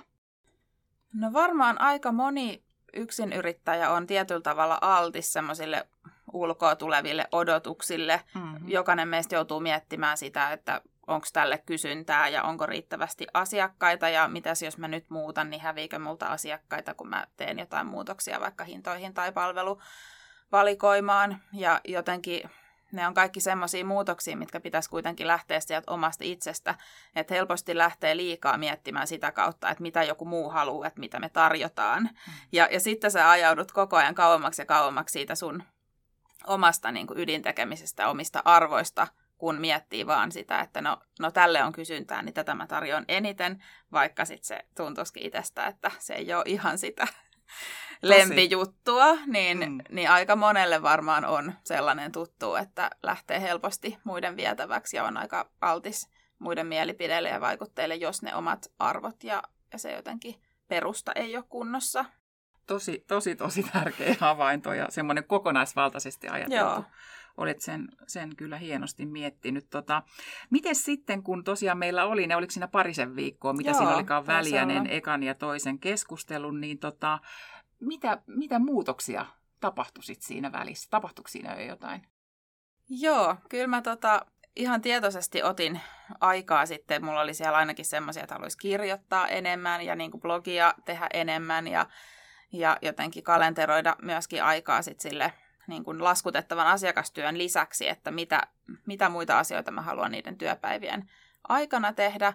No 1.14 1.34
varmaan 1.34 1.82
aika 1.82 2.12
moni 2.12 2.64
yksinyrittäjä 2.94 3.90
on 3.90 4.08
tietyllä 4.08 4.42
tavalla 4.42 4.78
altis 4.82 5.34
semmoisille 5.34 5.88
ulkoa 6.34 6.76
tuleville 6.76 7.28
odotuksille. 7.32 8.22
Mm-hmm. 8.36 8.70
Jokainen 8.70 9.08
meistä 9.08 9.36
joutuu 9.36 9.60
miettimään 9.60 10.18
sitä, 10.18 10.52
että 10.52 10.82
onko 11.08 11.28
tälle 11.34 11.64
kysyntää 11.66 12.28
ja 12.28 12.44
onko 12.44 12.66
riittävästi 12.66 13.28
asiakkaita 13.34 14.10
ja 14.10 14.28
mitäs 14.28 14.62
jos 14.62 14.78
mä 14.78 14.88
nyt 14.88 15.10
muutan, 15.10 15.50
niin 15.50 15.62
häviikö 15.62 16.00
multa 16.00 16.26
asiakkaita, 16.26 16.94
kun 16.94 17.10
mä 17.10 17.28
teen 17.38 17.60
jotain 17.60 17.88
muutoksia 17.88 18.40
vaikka 18.40 18.64
hintoihin 18.64 19.14
tai 19.14 19.32
palveluvalikoimaan. 19.32 21.42
Ja 21.54 21.82
jotenkin 21.88 22.50
ne 22.92 23.08
on 23.08 23.14
kaikki 23.14 23.40
semmoisia 23.40 23.86
muutoksia, 23.86 24.38
mitkä 24.38 24.60
pitäisi 24.60 24.90
kuitenkin 24.90 25.28
lähteä 25.28 25.60
sieltä 25.60 25.92
omasta 25.92 26.24
itsestä. 26.24 26.76
Että 27.16 27.34
helposti 27.34 27.78
lähtee 27.78 28.18
liikaa 28.18 28.58
miettimään 28.58 29.08
sitä 29.08 29.32
kautta, 29.32 29.70
että 29.70 29.82
mitä 29.82 30.04
joku 30.04 30.26
muu 30.26 30.50
haluaa, 30.50 30.88
että 30.88 31.00
mitä 31.00 31.20
me 31.20 31.30
tarjotaan. 31.30 32.04
Mm. 32.04 32.34
Ja, 32.52 32.68
ja 32.72 32.80
sitten 32.80 33.12
sä 33.12 33.30
ajaudut 33.30 33.72
koko 33.72 33.98
ajan 33.98 34.16
kauemmaksi 34.16 34.62
ja 34.62 34.66
kauemmaksi 34.66 35.14
siitä 35.14 35.36
sun 35.36 35.64
omasta 36.48 36.92
niin 36.92 37.08
kuin 37.08 37.20
ydintekemisestä, 37.20 38.10
omista 38.10 38.42
arvoista, 38.46 39.08
kun 39.38 39.56
miettii 39.62 40.08
vaan 40.08 40.32
sitä, 40.32 40.60
että 40.60 40.82
no, 40.82 40.98
no 41.20 41.32
tälle 41.32 41.64
on 41.64 41.74
kysyntää, 41.74 42.22
niin 42.22 42.34
tätä 42.34 42.56
mä 42.56 42.68
tarjoan 42.68 43.06
eniten, 43.08 43.64
vaikka 43.92 44.26
sitten 44.26 44.48
se 44.48 44.66
tuntuisikin 44.76 45.26
itsestä, 45.26 45.66
että 45.66 45.92
se 46.00 46.14
ei 46.14 46.34
ole 46.34 46.44
ihan 46.46 46.78
sitä 46.78 47.08
lempijuttua, 48.02 49.18
niin, 49.26 49.58
mm. 49.58 49.80
niin 49.90 50.10
aika 50.10 50.36
monelle 50.36 50.82
varmaan 50.82 51.26
on 51.26 51.54
sellainen 51.64 52.12
tuttu, 52.12 52.56
että 52.56 52.90
lähtee 53.04 53.42
helposti 53.42 53.98
muiden 54.04 54.38
vietäväksi 54.38 54.98
ja 54.98 55.04
on 55.04 55.18
aika 55.18 55.50
altis 55.62 56.10
muiden 56.40 56.68
mielipideille 56.68 57.30
ja 57.30 57.42
vaikutteille, 57.42 57.96
jos 57.96 58.22
ne 58.22 58.36
omat 58.36 58.72
arvot 58.80 59.24
ja, 59.24 59.44
ja 59.74 59.80
se 59.80 59.92
jotenkin 59.92 60.36
perusta 60.68 61.12
ei 61.16 61.38
ole 61.38 61.46
kunnossa. 61.50 62.06
Tosi, 62.68 63.04
tosi, 63.08 63.36
tosi 63.36 63.64
tärkeä 63.64 64.16
havainto 64.20 64.74
ja 64.74 64.86
semmoinen 64.90 65.24
kokonaisvaltaisesti 65.24 66.28
ajateltu. 66.28 66.56
Joo. 66.56 66.84
Olet 67.42 67.62
sen, 67.62 67.88
sen 68.08 68.36
kyllä 68.36 68.58
hienosti 68.58 69.06
miettinyt. 69.06 69.70
Tota, 69.70 70.04
miten 70.50 70.76
sitten, 70.76 71.24
kun 71.24 71.44
tosiaan 71.44 71.78
meillä 71.78 72.06
oli, 72.06 72.28
ne 72.28 72.36
oliko 72.36 72.52
siinä 72.52 72.68
parisen 72.68 73.16
viikkoa, 73.16 73.54
mitä 73.54 73.70
Joo, 73.70 73.78
siinä 73.78 73.96
olikaan 73.96 74.28
väliä, 74.28 74.66
ekan 74.90 75.24
ja 75.24 75.36
toisen 75.36 75.80
keskustelun, 75.80 76.62
niin 76.62 76.80
tota, 76.80 77.20
mitä, 77.80 78.22
mitä 78.28 78.60
muutoksia 78.60 79.26
tapahtui 79.60 80.04
sit 80.04 80.22
siinä 80.22 80.52
välissä? 80.52 80.90
Tapahtuiko 80.90 81.28
siinä 81.28 81.62
jo 81.62 81.68
jotain? 81.68 82.02
Joo, 82.90 83.36
kyllä 83.50 83.68
mä 83.68 83.82
tota, 83.82 84.26
ihan 84.56 84.82
tietoisesti 84.82 85.44
otin 85.44 85.82
aikaa 86.20 86.66
sitten. 86.66 87.06
Mulla 87.06 87.22
oli 87.22 87.34
siellä 87.34 87.58
ainakin 87.58 87.86
semmoisia, 87.86 88.24
että 88.24 88.36
haluaisi 88.36 88.58
kirjoittaa 88.58 89.28
enemmän 89.28 89.82
ja 89.82 89.96
niin 89.96 90.12
kuin 90.12 90.22
blogia 90.22 90.74
tehdä 90.86 91.08
enemmän 91.14 91.68
ja, 91.68 91.86
ja 92.52 92.78
jotenkin 92.82 93.24
kalenteroida 93.24 93.96
myöskin 94.02 94.44
aikaa 94.44 94.82
sitten 94.82 95.12
sille 95.12 95.34
niin 95.68 95.84
kuin 95.84 96.04
laskutettavan 96.04 96.68
asiakastyön 96.68 97.38
lisäksi, 97.38 97.90
että 97.90 98.12
mitä, 98.12 98.48
mitä 98.86 99.10
muita 99.10 99.40
asioita 99.40 99.72
mä 99.72 99.82
haluan 99.82 100.12
niiden 100.12 100.38
työpäivien 100.38 101.10
aikana 101.48 101.94
tehdä. 101.94 102.34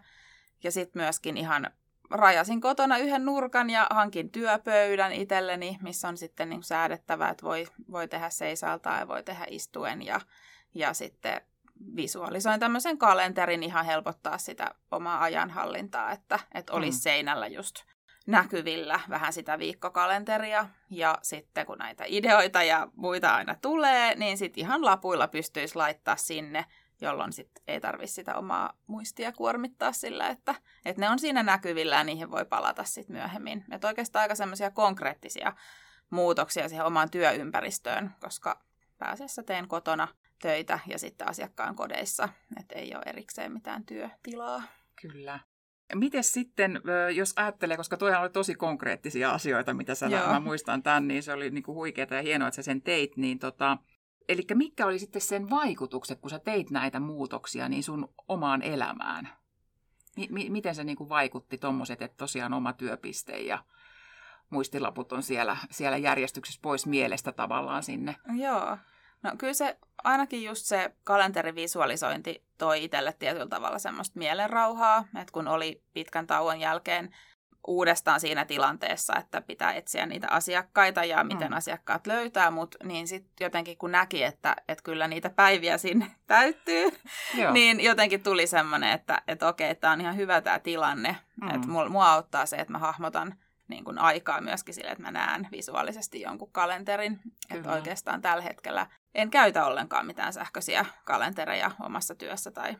Ja 0.62 0.72
sitten 0.72 1.02
myöskin 1.02 1.36
ihan 1.36 1.70
rajasin 2.10 2.60
kotona 2.60 2.98
yhden 2.98 3.24
nurkan 3.24 3.70
ja 3.70 3.86
hankin 3.90 4.30
työpöydän 4.30 5.12
itselleni, 5.12 5.78
missä 5.82 6.08
on 6.08 6.16
sitten 6.16 6.48
niin 6.48 6.62
säädettävä, 6.62 7.28
että 7.28 7.42
voi, 7.42 7.66
voi 7.90 8.08
tehdä 8.08 8.30
seisaltaa 8.30 8.98
ja 8.98 9.08
voi 9.08 9.22
tehdä 9.22 9.44
istuen 9.48 10.02
ja, 10.02 10.20
ja 10.74 10.94
sitten 10.94 11.40
visualisoin 11.96 12.60
tämmöisen 12.60 12.98
kalenterin 12.98 13.62
ihan 13.62 13.84
helpottaa 13.84 14.38
sitä 14.38 14.74
omaa 14.90 15.22
ajanhallintaa, 15.22 16.12
että, 16.12 16.38
että 16.54 16.72
olisi 16.72 16.98
mm. 16.98 17.02
seinällä 17.02 17.46
just 17.46 17.84
näkyvillä 18.26 19.00
vähän 19.08 19.32
sitä 19.32 19.58
viikkokalenteria. 19.58 20.68
Ja 20.90 21.18
sitten 21.22 21.66
kun 21.66 21.78
näitä 21.78 22.04
ideoita 22.06 22.62
ja 22.62 22.88
muita 22.96 23.34
aina 23.34 23.54
tulee, 23.62 24.14
niin 24.14 24.38
sitten 24.38 24.60
ihan 24.60 24.84
lapuilla 24.84 25.28
pystyisi 25.28 25.76
laittaa 25.76 26.16
sinne 26.16 26.64
jolloin 27.00 27.32
sit 27.32 27.50
ei 27.66 27.80
tarvitse 27.80 28.14
sitä 28.14 28.34
omaa 28.34 28.72
muistia 28.86 29.32
kuormittaa 29.32 29.92
sillä, 29.92 30.28
että, 30.28 30.54
että 30.84 31.00
ne 31.00 31.10
on 31.10 31.18
siinä 31.18 31.42
näkyvillä 31.42 31.96
ja 31.96 32.04
niihin 32.04 32.30
voi 32.30 32.44
palata 32.44 32.84
sitten 32.84 33.16
myöhemmin. 33.16 33.64
Että 33.70 33.88
oikeastaan 33.88 34.22
aika 34.22 34.34
semmoisia 34.34 34.70
konkreettisia 34.70 35.52
muutoksia 36.10 36.68
siihen 36.68 36.86
omaan 36.86 37.10
työympäristöön, 37.10 38.10
koska 38.20 38.60
pääasiassa 38.98 39.42
teen 39.42 39.68
kotona 39.68 40.08
töitä 40.42 40.78
ja 40.86 40.98
sitten 40.98 41.28
asiakkaan 41.28 41.76
kodeissa, 41.76 42.28
että 42.60 42.74
ei 42.74 42.94
ole 42.94 43.02
erikseen 43.06 43.52
mitään 43.52 43.84
työtilaa. 43.84 44.62
Kyllä. 45.02 45.40
Miten 45.94 46.24
sitten, 46.24 46.80
jos 47.14 47.32
ajattelee, 47.36 47.76
koska 47.76 47.96
toihan 47.96 48.22
oli 48.22 48.30
tosi 48.30 48.54
konkreettisia 48.54 49.30
asioita, 49.30 49.74
mitä 49.74 49.94
sä, 49.94 50.08
mä 50.08 50.40
muistan 50.40 50.82
tämän, 50.82 51.08
niin 51.08 51.22
se 51.22 51.32
oli 51.32 51.50
niinku 51.50 51.74
huikeaa 51.74 52.08
ja 52.10 52.22
hienoa, 52.22 52.48
että 52.48 52.56
sä 52.56 52.62
sen 52.62 52.82
teit, 52.82 53.16
niin 53.16 53.38
tota, 53.38 53.78
Eli 54.28 54.42
mitkä 54.54 54.86
oli 54.86 54.98
sitten 54.98 55.22
sen 55.22 55.50
vaikutukset, 55.50 56.20
kun 56.20 56.30
sä 56.30 56.38
teit 56.38 56.70
näitä 56.70 57.00
muutoksia 57.00 57.68
niin 57.68 57.82
sun 57.82 58.14
omaan 58.28 58.62
elämään? 58.62 59.28
M- 60.30 60.52
miten 60.52 60.74
se 60.74 60.84
niin 60.84 60.96
kuin 60.96 61.08
vaikutti 61.08 61.58
tuommoiset, 61.58 62.02
että 62.02 62.16
tosiaan 62.16 62.54
oma 62.54 62.72
työpiste 62.72 63.38
ja 63.38 63.58
muistilaput 64.50 65.12
on 65.12 65.22
siellä, 65.22 65.56
siellä 65.70 65.96
järjestyksessä 65.96 66.60
pois 66.62 66.86
mielestä 66.86 67.32
tavallaan 67.32 67.82
sinne? 67.82 68.16
Joo. 68.36 68.78
No 69.22 69.32
kyllä 69.38 69.52
se, 69.52 69.76
ainakin 70.04 70.44
just 70.44 70.66
se 70.66 70.92
kalenterivisualisointi 71.04 72.44
toi 72.58 72.84
itselle 72.84 73.12
tietyllä 73.18 73.46
tavalla 73.46 73.78
semmoista 73.78 74.18
mielenrauhaa, 74.18 75.04
että 75.20 75.32
kun 75.32 75.48
oli 75.48 75.82
pitkän 75.92 76.26
tauon 76.26 76.60
jälkeen 76.60 77.14
uudestaan 77.66 78.20
siinä 78.20 78.44
tilanteessa, 78.44 79.16
että 79.16 79.40
pitää 79.40 79.72
etsiä 79.72 80.06
niitä 80.06 80.26
asiakkaita 80.30 81.04
ja 81.04 81.24
miten 81.24 81.50
mm. 81.50 81.56
asiakkaat 81.56 82.06
löytää 82.06 82.50
mut, 82.50 82.74
niin 82.84 83.08
sitten 83.08 83.44
jotenkin 83.44 83.78
kun 83.78 83.92
näki, 83.92 84.22
että, 84.22 84.56
että 84.68 84.82
kyllä 84.84 85.08
niitä 85.08 85.30
päiviä 85.30 85.78
sinne 85.78 86.06
täyttyy, 86.26 86.88
niin 87.52 87.80
jotenkin 87.80 88.22
tuli 88.22 88.46
semmoinen, 88.46 88.92
että, 88.92 89.22
että 89.28 89.48
okei, 89.48 89.74
tämä 89.74 89.92
on 89.92 90.00
ihan 90.00 90.16
hyvä 90.16 90.40
tämä 90.40 90.58
tilanne, 90.58 91.16
mm. 91.42 91.54
että 91.54 91.68
mua, 91.68 91.88
mua 91.88 92.12
auttaa 92.12 92.46
se, 92.46 92.56
että 92.56 92.72
mä 92.72 92.78
hahmotan 92.78 93.34
niin 93.68 93.84
kuin 93.84 93.98
aikaa 93.98 94.40
myöskin 94.40 94.74
sille, 94.74 94.90
että 94.90 95.02
mä 95.02 95.10
näen 95.10 95.48
visuaalisesti 95.52 96.20
jonkun 96.20 96.52
kalenterin. 96.52 97.20
Että 97.50 97.72
oikeastaan 97.72 98.22
tällä 98.22 98.42
hetkellä 98.42 98.86
en 99.14 99.30
käytä 99.30 99.66
ollenkaan 99.66 100.06
mitään 100.06 100.32
sähköisiä 100.32 100.86
kalentereja 101.04 101.70
omassa 101.80 102.14
työssä 102.14 102.50
tai 102.50 102.76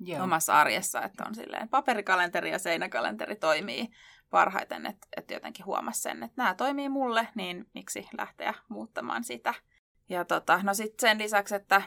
Joo. 0.00 0.24
omassa 0.24 0.60
arjessa, 0.60 1.02
että 1.02 1.24
on 1.26 1.34
silleen 1.34 1.68
paperikalenteri 1.68 2.50
ja 2.50 2.58
seinäkalenteri 2.58 3.36
toimii 3.36 3.88
parhaiten, 4.30 4.86
että, 4.86 5.06
että 5.16 5.34
jotenkin 5.34 5.66
huomasi 5.66 6.00
sen, 6.00 6.22
että 6.22 6.42
nämä 6.42 6.54
toimii 6.54 6.88
mulle, 6.88 7.28
niin 7.34 7.66
miksi 7.74 8.08
lähteä 8.18 8.54
muuttamaan 8.68 9.24
sitä. 9.24 9.54
Ja 10.08 10.24
tota, 10.24 10.60
no 10.62 10.74
sitten 10.74 11.08
sen 11.08 11.18
lisäksi, 11.18 11.54
että 11.54 11.82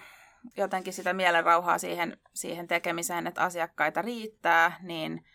jotenkin 0.57 0.93
sitä 0.93 1.13
mielenrauhaa 1.13 1.77
siihen, 1.77 2.17
siihen 2.33 2.67
tekemiseen, 2.67 3.27
että 3.27 3.41
asiakkaita 3.41 4.01
riittää, 4.01 4.77
niin 4.81 5.25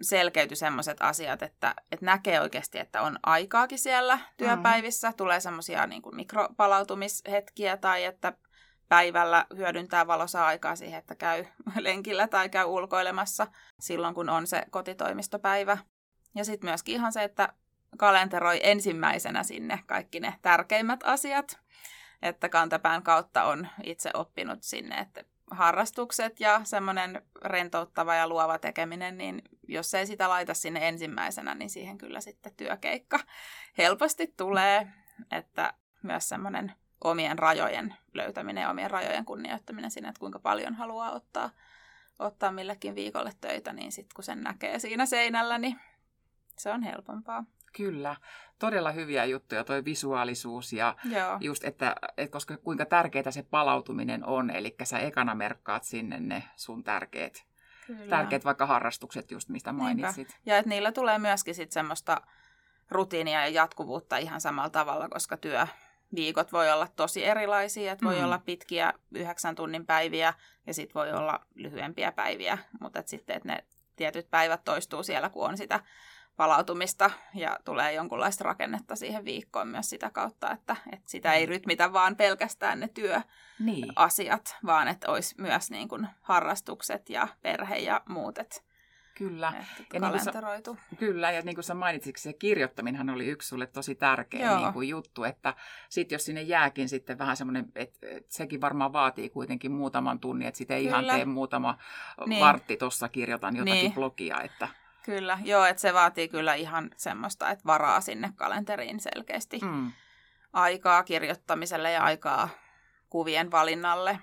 selkeytyi 0.00 0.56
sellaiset 0.56 0.96
asiat, 1.00 1.42
että, 1.42 1.74
että 1.92 2.06
näkee 2.06 2.40
oikeasti, 2.40 2.78
että 2.78 3.02
on 3.02 3.18
aikaakin 3.22 3.78
siellä 3.78 4.18
työpäivissä. 4.36 5.10
Mm. 5.10 5.14
Tulee 5.16 5.40
semmoisia 5.40 5.86
niin 5.86 6.02
mikropalautumishetkiä 6.12 7.76
tai 7.76 8.04
että 8.04 8.32
päivällä 8.88 9.46
hyödyntää 9.56 10.06
valossa 10.06 10.46
aikaa 10.46 10.76
siihen, 10.76 10.98
että 10.98 11.14
käy 11.14 11.44
lenkillä 11.78 12.28
tai 12.28 12.48
käy 12.48 12.66
ulkoilemassa 12.66 13.46
silloin, 13.80 14.14
kun 14.14 14.28
on 14.28 14.46
se 14.46 14.62
kotitoimistopäivä. 14.70 15.78
Ja 16.34 16.44
sitten 16.44 16.70
myöskin 16.70 16.94
ihan 16.94 17.12
se, 17.12 17.24
että 17.24 17.52
kalenteroi 17.96 18.60
ensimmäisenä 18.62 19.42
sinne 19.42 19.80
kaikki 19.86 20.20
ne 20.20 20.34
tärkeimmät 20.42 21.00
asiat. 21.04 21.58
Että 22.22 22.48
kantapään 22.48 23.02
kautta 23.02 23.44
on 23.44 23.68
itse 23.82 24.10
oppinut 24.14 24.62
sinne, 24.62 24.98
että 24.98 25.24
harrastukset 25.50 26.40
ja 26.40 26.60
semmoinen 26.64 27.22
rentouttava 27.44 28.14
ja 28.14 28.28
luova 28.28 28.58
tekeminen, 28.58 29.18
niin 29.18 29.42
jos 29.68 29.94
ei 29.94 30.06
sitä 30.06 30.28
laita 30.28 30.54
sinne 30.54 30.88
ensimmäisenä, 30.88 31.54
niin 31.54 31.70
siihen 31.70 31.98
kyllä 31.98 32.20
sitten 32.20 32.54
työkeikka 32.56 33.20
helposti 33.78 34.34
tulee, 34.36 34.88
että 35.30 35.74
myös 36.02 36.28
semmoinen 36.28 36.72
omien 37.04 37.38
rajojen 37.38 37.94
löytäminen 38.14 38.62
ja 38.62 38.70
omien 38.70 38.90
rajojen 38.90 39.24
kunnioittaminen 39.24 39.90
siinä, 39.90 40.08
että 40.08 40.20
kuinka 40.20 40.38
paljon 40.38 40.74
haluaa 40.74 41.10
ottaa, 41.10 41.50
ottaa 42.18 42.52
millekin 42.52 42.94
viikolle 42.94 43.32
töitä, 43.40 43.72
niin 43.72 43.92
sitten 43.92 44.14
kun 44.14 44.24
sen 44.24 44.42
näkee 44.42 44.78
siinä 44.78 45.06
seinällä, 45.06 45.58
niin 45.58 45.80
se 46.58 46.70
on 46.70 46.82
helpompaa. 46.82 47.44
Kyllä, 47.78 48.16
todella 48.58 48.92
hyviä 48.92 49.24
juttuja, 49.24 49.64
toi 49.64 49.84
visuaalisuus 49.84 50.72
ja 50.72 50.96
Joo. 51.04 51.38
just, 51.40 51.64
että, 51.64 51.96
että 52.16 52.32
koska 52.32 52.56
kuinka 52.56 52.86
tärkeää 52.86 53.30
se 53.30 53.42
palautuminen 53.42 54.24
on, 54.24 54.50
eli 54.50 54.76
sä 54.84 54.98
ekana 54.98 55.34
merkkaat 55.34 55.84
sinne 55.84 56.20
ne 56.20 56.42
sun 56.56 56.84
tärkeät, 56.84 57.44
tärkeät 58.08 58.44
vaikka 58.44 58.66
harrastukset 58.66 59.30
just, 59.30 59.48
mistä 59.48 59.72
mainitsit. 59.72 60.16
Niinpä. 60.16 60.32
Ja 60.46 60.58
että 60.58 60.68
niillä 60.68 60.92
tulee 60.92 61.18
myöskin 61.18 61.54
sitten 61.54 61.72
semmoista 61.72 62.22
rutiinia 62.90 63.40
ja 63.40 63.48
jatkuvuutta 63.48 64.16
ihan 64.16 64.40
samalla 64.40 64.70
tavalla, 64.70 65.08
koska 65.08 65.36
työ, 65.36 65.66
viikot 66.14 66.52
voi 66.52 66.70
olla 66.72 66.88
tosi 66.96 67.24
erilaisia, 67.24 67.92
että 67.92 68.04
voi 68.06 68.16
mm. 68.16 68.24
olla 68.24 68.38
pitkiä 68.38 68.92
yhdeksän 69.14 69.54
tunnin 69.54 69.86
päiviä 69.86 70.34
ja 70.66 70.74
sitten 70.74 70.94
voi 70.94 71.12
olla 71.12 71.40
lyhyempiä 71.54 72.12
päiviä, 72.12 72.58
mutta 72.80 72.98
et 72.98 73.08
sitten 73.08 73.36
että 73.36 73.48
ne 73.48 73.64
tietyt 73.96 74.30
päivät 74.30 74.64
toistuu 74.64 75.02
siellä, 75.02 75.30
kun 75.30 75.48
on 75.48 75.56
sitä 75.56 75.80
palautumista 76.38 77.10
ja 77.34 77.58
tulee 77.64 77.92
jonkunlaista 77.92 78.44
rakennetta 78.44 78.96
siihen 78.96 79.24
viikkoon 79.24 79.68
myös 79.68 79.90
sitä 79.90 80.10
kautta, 80.10 80.50
että, 80.50 80.76
että 80.92 81.10
sitä 81.10 81.32
ei 81.32 81.46
mm. 81.46 81.50
rytmitä 81.50 81.92
vaan 81.92 82.16
pelkästään 82.16 82.80
ne 82.80 82.88
työasiat, 82.88 84.48
niin. 84.58 84.66
vaan 84.66 84.88
että 84.88 85.10
olisi 85.10 85.34
myös 85.38 85.70
niin 85.70 85.88
kuin 85.88 86.08
harrastukset 86.20 87.10
ja 87.10 87.28
perhe 87.42 87.76
ja 87.76 88.00
muut, 88.08 88.38
että 88.38 88.60
Kyllä. 89.18 89.52
ja 89.92 90.00
niin 90.00 90.20
sä, 90.20 90.32
kyllä, 90.98 91.30
ja 91.30 91.42
niin 91.42 91.54
kuin 91.54 91.64
sä 91.64 91.74
mainitsit, 91.74 92.16
se 92.16 92.32
kirjoittaminenhan 92.32 93.10
oli 93.10 93.26
yksi 93.26 93.48
sulle 93.48 93.66
tosi 93.66 93.94
tärkeä 93.94 94.56
niin 94.56 94.72
kuin 94.72 94.88
juttu, 94.88 95.24
että 95.24 95.54
sit 95.88 96.12
jos 96.12 96.24
sinne 96.24 96.42
jääkin 96.42 96.88
sitten 96.88 97.18
vähän 97.18 97.36
semmoinen, 97.36 97.72
että, 97.74 98.06
että 98.10 98.34
sekin 98.34 98.60
varmaan 98.60 98.92
vaatii 98.92 99.30
kuitenkin 99.30 99.72
muutaman 99.72 100.20
tunnin, 100.20 100.48
että 100.48 100.58
sitten 100.58 100.76
ei 100.76 100.84
kyllä. 100.84 100.98
ihan 100.98 101.16
tee 101.16 101.24
muutama 101.24 101.78
niin. 102.26 102.40
vartti 102.40 102.76
tuossa 102.76 103.08
kirjoitan 103.08 103.56
jotakin 103.56 103.80
niin. 103.80 103.94
blogia, 103.94 104.40
että... 104.40 104.68
Kyllä, 105.08 105.38
joo, 105.44 105.64
että 105.64 105.80
se 105.80 105.94
vaatii 105.94 106.28
kyllä 106.28 106.54
ihan 106.54 106.90
semmoista, 106.96 107.50
että 107.50 107.64
varaa 107.66 108.00
sinne 108.00 108.32
kalenteriin 108.36 109.00
selkeästi 109.00 109.58
mm. 109.62 109.92
aikaa 110.52 111.02
kirjoittamiselle 111.02 111.92
ja 111.92 112.04
aikaa 112.04 112.48
kuvien 113.10 113.50
valinnalle. 113.50 114.20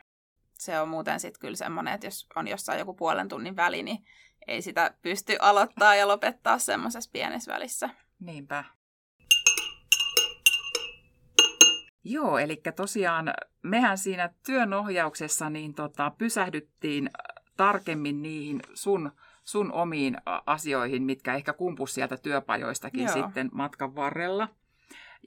Se 0.54 0.80
on 0.80 0.90
muuten 0.90 1.20
sitten 1.20 1.40
kyllä 1.40 1.56
semmoinen, 1.56 1.94
että 1.94 2.08
jos 2.08 2.28
on 2.36 2.48
jossain 2.48 2.80
joku 2.80 2.94
puolen 2.94 3.28
tunnin 3.28 3.56
väli, 3.56 3.84
niin 3.84 4.06
ei 4.48 4.62
sitä 4.62 4.94
pysty 5.02 5.38
aloittaa 5.40 5.96
ja 5.96 6.08
lopettaa 6.08 6.60
semmoisessa 6.60 7.10
pienessä 7.14 7.54
välissä. 7.54 7.90
Niinpä. 8.20 8.64
Joo, 12.04 12.38
eli 12.38 12.62
tosiaan 12.76 13.34
mehän 13.62 13.98
siinä 13.98 14.30
työnohjauksessa 14.46 15.50
niin 15.50 15.74
tota, 15.74 16.12
pysähdyttiin 16.18 17.10
tarkemmin 17.58 18.22
niihin 18.22 18.62
sun, 18.74 19.12
sun 19.46 19.72
omiin 19.72 20.18
asioihin, 20.46 21.04
mitkä 21.04 21.36
ehkä 21.36 21.54
kumpus 21.54 21.94
sieltä 21.94 22.18
työpajoistakin 22.18 23.04
Joo. 23.04 23.14
sitten 23.14 23.50
matkan 23.54 23.96
varrella. 23.96 24.50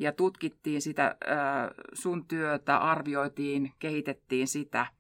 Ja 0.01 0.13
tutkittiin 0.13 0.83
sitä 0.83 1.07
äh, 1.07 1.17
sun 1.93 2.27
työtä, 2.27 2.77
arvioitiin, 2.77 3.73
kehitettiin 3.79 4.49
sitä– 4.49 4.87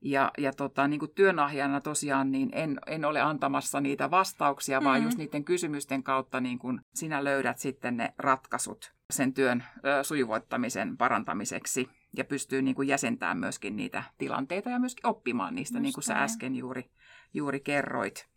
ja, 0.00 0.32
ja 0.38 0.52
tota, 0.52 0.88
niin 0.88 1.00
kuin 1.00 1.14
työnahjana 1.14 1.80
tosiaan 1.80 2.32
niin 2.32 2.50
en, 2.52 2.80
en 2.86 3.04
ole 3.04 3.20
antamassa 3.20 3.80
niitä 3.80 4.10
vastauksia, 4.10 4.84
vaan 4.84 4.96
mm-hmm. 4.96 5.06
just 5.06 5.18
niiden 5.18 5.44
kysymysten 5.44 6.02
kautta 6.02 6.40
niin 6.40 6.58
kuin 6.58 6.80
sinä 6.94 7.24
löydät 7.24 7.58
sitten 7.58 7.96
ne 7.96 8.14
ratkaisut 8.18 8.94
sen 9.10 9.34
työn 9.34 9.64
ö, 9.84 10.04
sujuvoittamisen 10.04 10.96
parantamiseksi 10.96 11.88
ja 12.16 12.24
pystyy 12.24 12.62
niin 12.62 12.74
kuin 12.74 12.88
jäsentämään 12.88 13.38
myöskin 13.38 13.76
niitä 13.76 14.02
tilanteita 14.18 14.70
ja 14.70 14.78
myöskin 14.78 15.06
oppimaan 15.06 15.54
niistä, 15.54 15.78
just 15.78 15.82
niin 15.82 15.92
kuin 15.92 16.04
sä 16.04 16.22
äsken 16.22 16.54
juuri, 16.54 16.90
juuri 17.34 17.60
kerroit. 17.60 18.28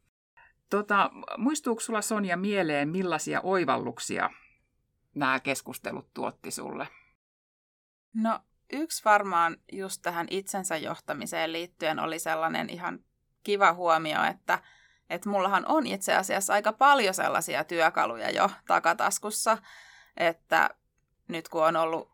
Tota, 0.71 1.09
muistuuko 1.37 1.81
sulla 1.81 2.01
Sonja 2.01 2.37
mieleen, 2.37 2.89
millaisia 2.89 3.41
oivalluksia 3.41 4.29
nämä 5.15 5.39
keskustelut 5.39 6.13
tuotti 6.13 6.51
sulle? 6.51 6.87
No 8.13 8.39
yksi 8.73 9.05
varmaan 9.05 9.57
just 9.71 10.01
tähän 10.01 10.27
itsensä 10.29 10.77
johtamiseen 10.77 11.53
liittyen 11.53 11.99
oli 11.99 12.19
sellainen 12.19 12.69
ihan 12.69 12.99
kiva 13.43 13.73
huomio, 13.73 14.23
että, 14.23 14.59
että 15.09 15.29
mullahan 15.29 15.65
on 15.67 15.87
itse 15.87 16.15
asiassa 16.15 16.53
aika 16.53 16.73
paljon 16.73 17.13
sellaisia 17.13 17.63
työkaluja 17.63 18.29
jo 18.29 18.49
takataskussa, 18.67 19.57
että 20.17 20.69
nyt 21.27 21.49
kun 21.49 21.65
on 21.65 21.75
ollut 21.75 22.10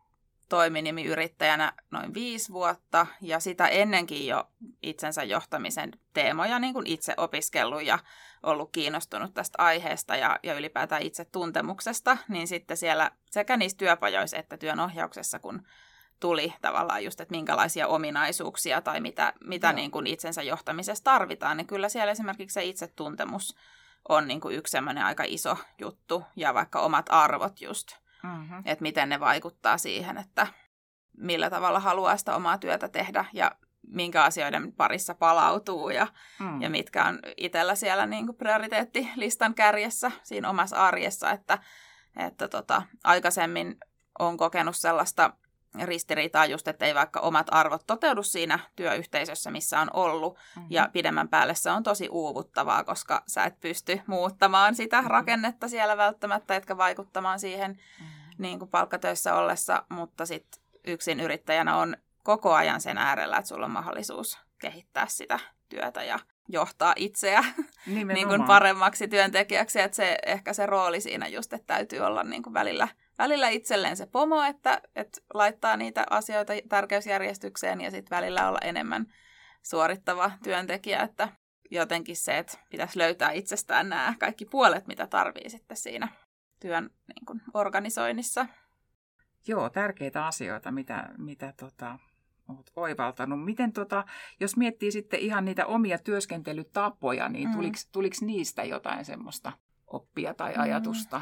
toiminimiyrittäjänä 0.50 1.74
noin 1.92 2.14
viisi 2.14 2.54
vuotta 2.54 3.08
ja 3.22 3.40
sitä 3.40 3.68
ennenkin 3.68 4.28
jo 4.28 4.48
itsensä 4.84 5.24
johtamisen 5.24 5.92
teemoja 6.14 6.60
niin 6.60 6.74
kuin 6.74 6.88
itse 6.88 7.14
opiskellut 7.18 7.84
ja 7.84 8.00
ollut 8.44 8.70
kiinnostunut 8.72 9.34
tästä 9.34 9.64
aiheesta 9.64 10.16
ja, 10.16 10.40
ja 10.44 10.54
ylipäätään 10.54 11.02
itse 11.02 11.26
tuntemuksesta, 11.26 12.18
niin 12.28 12.48
sitten 12.48 12.78
siellä 12.78 13.12
sekä 13.32 13.58
niissä 13.58 13.78
työpajoissa 13.78 14.38
että 14.38 14.58
työnohjauksessa, 14.58 15.40
kun 15.40 15.64
tuli 16.20 16.54
tavallaan 16.62 17.04
just, 17.04 17.22
että 17.22 17.36
minkälaisia 17.36 17.88
ominaisuuksia 17.88 18.82
tai 18.82 19.02
mitä, 19.02 19.34
mitä 19.44 19.74
niin 19.74 19.92
kuin 19.92 20.08
itsensä 20.08 20.42
johtamisessa 20.42 21.04
tarvitaan, 21.04 21.58
niin 21.58 21.68
kyllä 21.68 21.90
siellä 21.90 22.12
esimerkiksi 22.12 22.54
se 22.54 22.64
itsetuntemus 22.64 23.56
on 24.10 24.28
niin 24.28 24.42
kuin 24.42 24.56
yksi 24.56 24.72
semmoinen 24.72 25.04
aika 25.04 25.24
iso 25.28 25.58
juttu 25.80 26.24
ja 26.36 26.54
vaikka 26.54 26.80
omat 26.80 27.06
arvot 27.10 27.62
just, 27.62 27.88
mm-hmm. 28.24 28.64
että 28.66 28.82
miten 28.82 29.10
ne 29.10 29.20
vaikuttaa 29.20 29.78
siihen, 29.78 30.18
että 30.18 30.48
millä 31.18 31.50
tavalla 31.50 31.80
haluaa 31.80 32.18
sitä 32.18 32.36
omaa 32.36 32.58
työtä 32.58 32.88
tehdä 32.88 33.26
ja 33.34 33.52
minkä 33.88 34.24
asioiden 34.24 34.74
parissa 34.74 35.16
palautuu 35.16 35.90
ja, 35.90 36.08
mm. 36.40 36.62
ja 36.62 36.70
mitkä 36.70 37.06
on 37.06 37.20
itsellä 37.38 37.76
siellä 37.76 38.06
niin 38.06 38.26
kuin 38.26 38.36
prioriteettilistan 38.36 39.54
kärjessä 39.54 40.12
siinä 40.24 40.50
omassa 40.50 40.88
arjessa, 40.88 41.32
että, 41.32 41.58
että 42.18 42.48
tota, 42.48 42.82
aikaisemmin 43.04 43.78
on 44.20 44.38
kokenut 44.38 44.76
sellaista 44.76 45.34
ristiriitaa 45.84 46.46
just, 46.46 46.68
että 46.68 46.86
ei 46.86 46.96
vaikka 46.96 47.20
omat 47.20 47.48
arvot 47.52 47.88
toteudu 47.88 48.24
siinä 48.24 48.60
työyhteisössä, 48.76 49.52
missä 49.52 49.80
on 49.80 49.90
ollut. 49.94 50.34
Mm-hmm. 50.34 50.68
Ja 50.70 50.90
pidemmän 50.94 51.30
päälle 51.30 51.56
se 51.56 51.72
on 51.72 51.84
tosi 51.84 52.10
uuvuttavaa, 52.10 52.84
koska 52.84 53.24
sä 53.28 53.44
et 53.44 53.60
pysty 53.60 54.02
muuttamaan 54.08 54.76
sitä 54.76 54.98
mm-hmm. 54.98 55.12
rakennetta 55.12 55.68
siellä 55.68 55.98
välttämättä, 55.98 56.56
etkä 56.56 56.78
vaikuttamaan 56.78 57.40
siihen 57.40 57.72
mm-hmm. 57.72 58.36
niin 58.38 58.60
kuin 58.60 58.72
palkkatöissä 58.72 59.36
ollessa. 59.36 59.84
Mutta 59.90 60.26
sitten 60.26 60.62
yksin 60.88 61.20
yrittäjänä 61.20 61.78
on 61.78 61.98
koko 62.24 62.54
ajan 62.54 62.82
sen 62.82 62.98
äärellä, 62.98 63.38
että 63.38 63.50
sulla 63.50 63.66
on 63.66 63.72
mahdollisuus 63.72 64.40
kehittää 64.60 65.08
sitä 65.08 65.40
työtä 65.70 66.04
ja 66.04 66.20
johtaa 66.50 66.94
itseä 66.96 67.44
niin 67.88 68.28
kuin 68.28 68.44
paremmaksi 68.44 69.08
työntekijäksi. 69.08 69.82
Että 69.82 69.96
se, 69.96 70.18
ehkä 70.26 70.54
se 70.54 70.66
rooli 70.66 71.02
siinä 71.02 71.28
just, 71.28 71.54
että 71.54 71.74
täytyy 71.74 72.00
olla 72.00 72.24
niin 72.24 72.44
kuin 72.44 72.54
välillä– 72.54 72.88
välillä 73.18 73.50
itselleen 73.50 73.98
se 73.98 74.06
pomo, 74.06 74.44
että, 74.44 74.82
että 74.96 75.22
laittaa 75.34 75.78
niitä 75.78 76.06
asioita 76.10 76.54
tärkeysjärjestykseen 76.70 77.82
ja 77.82 77.92
sitten 77.92 78.16
välillä 78.16 78.50
olla 78.50 78.60
enemmän 78.64 79.06
suorittava 79.64 80.32
työntekijä, 80.44 81.02
että 81.02 81.30
jotenkin 81.72 82.16
se, 82.16 82.38
että 82.38 82.58
pitäisi 82.70 83.00
löytää 83.00 83.32
itsestään 83.32 83.90
nämä 83.90 84.14
kaikki 84.20 84.46
puolet, 84.46 84.88
mitä 84.88 85.08
tarvii 85.08 85.50
sitten 85.50 85.78
siinä 85.78 86.08
työn 86.60 86.90
niin 87.08 87.26
kuin, 87.26 87.42
organisoinnissa. 87.54 88.46
Joo, 89.48 89.70
tärkeitä 89.70 90.26
asioita, 90.26 90.72
mitä, 90.72 91.10
mitä 91.18 91.54
tota, 91.60 92.00
olet 92.48 92.72
oivaltanut. 92.76 93.46
Miten 93.46 93.74
tota, 93.74 94.06
jos 94.40 94.58
miettii 94.58 94.92
sitten 94.92 95.20
ihan 95.20 95.46
niitä 95.46 95.66
omia 95.66 95.98
työskentelytapoja, 95.98 97.30
niin 97.30 97.50
mm. 97.50 97.56
tuliko, 97.56 97.78
tuliko 97.92 98.16
niistä 98.22 98.64
jotain 98.64 99.06
semmoista 99.06 99.52
oppia 99.88 100.34
tai 100.34 100.54
mm. 100.54 100.62
ajatusta? 100.62 101.22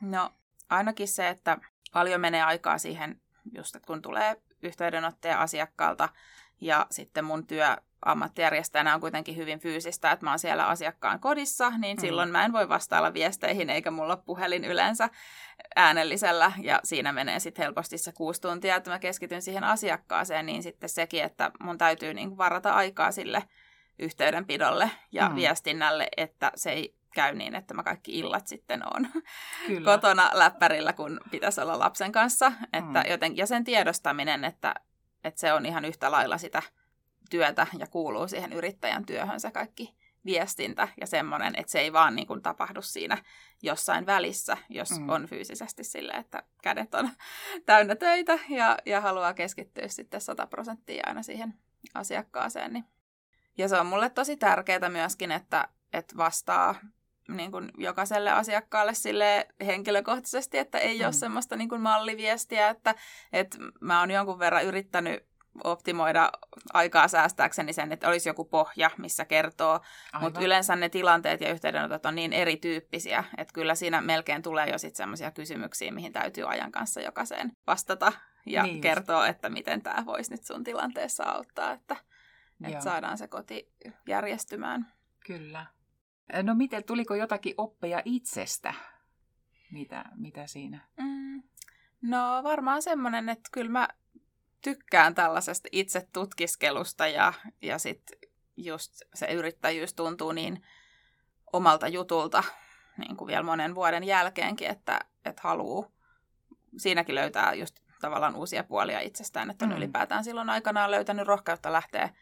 No 0.00 0.30
ainakin 0.76 1.08
se, 1.08 1.28
että 1.28 1.58
paljon 1.92 2.20
menee 2.20 2.42
aikaa 2.42 2.78
siihen, 2.78 3.20
just 3.54 3.76
että 3.76 3.86
kun 3.86 4.02
tulee 4.02 4.36
yhteydenottoja 4.62 5.40
asiakkaalta 5.40 6.08
ja 6.60 6.86
sitten 6.90 7.24
mun 7.24 7.46
työ 7.46 7.76
ammattijärjestäjänä 8.04 8.94
on 8.94 9.00
kuitenkin 9.00 9.36
hyvin 9.36 9.60
fyysistä, 9.60 10.10
että 10.10 10.26
mä 10.26 10.30
oon 10.30 10.38
siellä 10.38 10.66
asiakkaan 10.66 11.20
kodissa, 11.20 11.70
niin 11.78 11.96
mm. 11.96 12.00
silloin 12.00 12.30
mä 12.30 12.44
en 12.44 12.52
voi 12.52 12.68
vastailla 12.68 13.14
viesteihin, 13.14 13.70
eikä 13.70 13.90
mulla 13.90 14.14
ole 14.14 14.22
puhelin 14.26 14.64
yleensä 14.64 15.08
äänellisellä, 15.76 16.52
ja 16.58 16.80
siinä 16.84 17.12
menee 17.12 17.40
sitten 17.40 17.62
helposti 17.62 17.98
se 17.98 18.12
kuusi 18.12 18.40
tuntia, 18.40 18.76
että 18.76 18.90
mä 18.90 18.98
keskityn 18.98 19.42
siihen 19.42 19.64
asiakkaaseen, 19.64 20.46
niin 20.46 20.62
sitten 20.62 20.88
sekin, 20.88 21.24
että 21.24 21.50
mun 21.60 21.78
täytyy 21.78 22.14
niin 22.14 22.36
varata 22.36 22.72
aikaa 22.72 23.12
sille 23.12 23.42
yhteydenpidolle 23.98 24.90
ja 25.12 25.28
mm. 25.28 25.34
viestinnälle, 25.34 26.08
että 26.16 26.52
se 26.54 26.70
ei 26.70 26.94
käy 27.14 27.34
niin, 27.34 27.54
että 27.54 27.74
mä 27.74 27.82
kaikki 27.82 28.18
illat 28.18 28.46
sitten 28.46 28.82
on 28.96 29.08
Kyllä. 29.66 29.84
kotona 29.84 30.30
läppärillä, 30.32 30.92
kun 30.92 31.20
pitäisi 31.30 31.60
olla 31.60 31.78
lapsen 31.78 32.12
kanssa. 32.12 32.52
Että 32.72 33.00
mm. 33.00 33.10
joten, 33.10 33.36
ja 33.36 33.46
sen 33.46 33.64
tiedostaminen, 33.64 34.44
että, 34.44 34.74
että 35.24 35.40
se 35.40 35.52
on 35.52 35.66
ihan 35.66 35.84
yhtä 35.84 36.10
lailla 36.10 36.38
sitä 36.38 36.62
työtä 37.30 37.66
ja 37.78 37.86
kuuluu 37.86 38.28
siihen 38.28 38.52
yrittäjän 38.52 39.06
työhön 39.06 39.40
se 39.40 39.50
kaikki 39.50 39.94
viestintä 40.24 40.88
ja 41.00 41.06
semmoinen, 41.06 41.54
että 41.56 41.72
se 41.72 41.80
ei 41.80 41.92
vaan 41.92 42.16
niin 42.16 42.26
kuin 42.26 42.42
tapahdu 42.42 42.82
siinä 42.82 43.18
jossain 43.62 44.06
välissä, 44.06 44.56
jos 44.68 45.00
mm. 45.00 45.08
on 45.08 45.26
fyysisesti 45.26 45.84
sille, 45.84 46.12
että 46.12 46.42
kädet 46.62 46.94
on 46.94 47.10
täynnä 47.66 47.96
töitä 47.96 48.38
ja, 48.48 48.78
ja 48.86 49.00
haluaa 49.00 49.34
keskittyä 49.34 49.88
sitten 49.88 50.20
100 50.20 50.46
prosenttia 50.46 51.02
aina 51.06 51.22
siihen 51.22 51.54
asiakkaaseen. 51.94 52.72
Niin. 52.72 52.84
Ja 53.58 53.68
se 53.68 53.80
on 53.80 53.86
mulle 53.86 54.10
tosi 54.10 54.36
tärkeää 54.36 54.88
myöskin, 54.88 55.32
että, 55.32 55.68
että 55.92 56.16
vastaa 56.16 56.74
niin 57.28 57.50
kuin 57.50 57.70
jokaiselle 57.78 58.30
asiakkaalle 58.30 58.94
sille 58.94 59.48
henkilökohtaisesti, 59.66 60.58
että 60.58 60.78
ei 60.78 60.98
mm. 60.98 61.04
ole 61.04 61.12
semmoista 61.12 61.56
niin 61.56 61.68
kuin 61.68 61.80
malliviestiä, 61.80 62.68
että, 62.68 62.94
että 63.32 63.58
mä 63.80 64.00
oon 64.00 64.10
jonkun 64.10 64.38
verran 64.38 64.64
yrittänyt 64.64 65.32
optimoida 65.64 66.32
aikaa 66.72 67.08
säästääkseni 67.08 67.72
sen, 67.72 67.92
että 67.92 68.08
olisi 68.08 68.28
joku 68.28 68.44
pohja, 68.44 68.90
missä 68.98 69.24
kertoo. 69.24 69.80
Mutta 70.20 70.40
yleensä 70.40 70.76
ne 70.76 70.88
tilanteet 70.88 71.40
ja 71.40 71.52
yhteydenotot 71.52 72.06
on 72.06 72.14
niin 72.14 72.32
erityyppisiä, 72.32 73.24
että 73.38 73.54
kyllä 73.54 73.74
siinä 73.74 74.00
melkein 74.00 74.42
tulee 74.42 74.70
jo 74.70 74.78
sitten 74.78 74.96
sellaisia 74.96 75.30
kysymyksiä, 75.30 75.92
mihin 75.92 76.12
täytyy 76.12 76.50
ajan 76.50 76.72
kanssa 76.72 77.00
jokaiseen 77.00 77.52
vastata 77.66 78.12
ja 78.46 78.62
niin 78.62 78.80
kertoa, 78.80 79.26
että 79.26 79.48
miten 79.48 79.82
tämä 79.82 80.06
voisi 80.06 80.30
nyt 80.30 80.44
sun 80.44 80.64
tilanteessa 80.64 81.24
auttaa, 81.24 81.72
että, 81.72 81.96
että 82.64 82.80
saadaan 82.80 83.18
se 83.18 83.28
koti 83.28 83.72
järjestymään. 84.08 84.92
Kyllä. 85.26 85.66
No 86.42 86.54
miten, 86.54 86.84
tuliko 86.84 87.14
jotakin 87.14 87.54
oppeja 87.56 88.02
itsestä? 88.04 88.74
Mitä, 89.72 90.04
mitä 90.14 90.46
siinä? 90.46 90.80
Mm, 90.96 91.42
no 92.02 92.40
varmaan 92.42 92.82
semmoinen, 92.82 93.28
että 93.28 93.48
kyllä 93.52 93.70
mä 93.70 93.88
tykkään 94.62 95.14
tällaisesta 95.14 95.68
itse 95.72 96.08
tutkiskelusta 96.12 97.06
ja, 97.06 97.32
ja 97.62 97.78
sitten 97.78 98.18
just 98.56 99.02
se 99.14 99.26
yrittäjyys 99.26 99.94
tuntuu 99.94 100.32
niin 100.32 100.62
omalta 101.52 101.88
jutulta 101.88 102.44
niin 102.98 103.16
kuin 103.16 103.28
vielä 103.28 103.42
monen 103.42 103.74
vuoden 103.74 104.04
jälkeenkin, 104.04 104.68
että, 104.68 105.00
että 105.24 105.42
haluaa 105.44 105.88
siinäkin 106.76 107.14
löytää 107.14 107.54
just 107.54 107.80
tavallaan 108.00 108.36
uusia 108.36 108.64
puolia 108.64 109.00
itsestään, 109.00 109.50
että 109.50 109.64
on 109.64 109.70
mm. 109.70 109.76
ylipäätään 109.76 110.24
silloin 110.24 110.50
aikanaan 110.50 110.90
löytänyt 110.90 111.26
rohkeutta 111.26 111.72
lähteä 111.72 112.14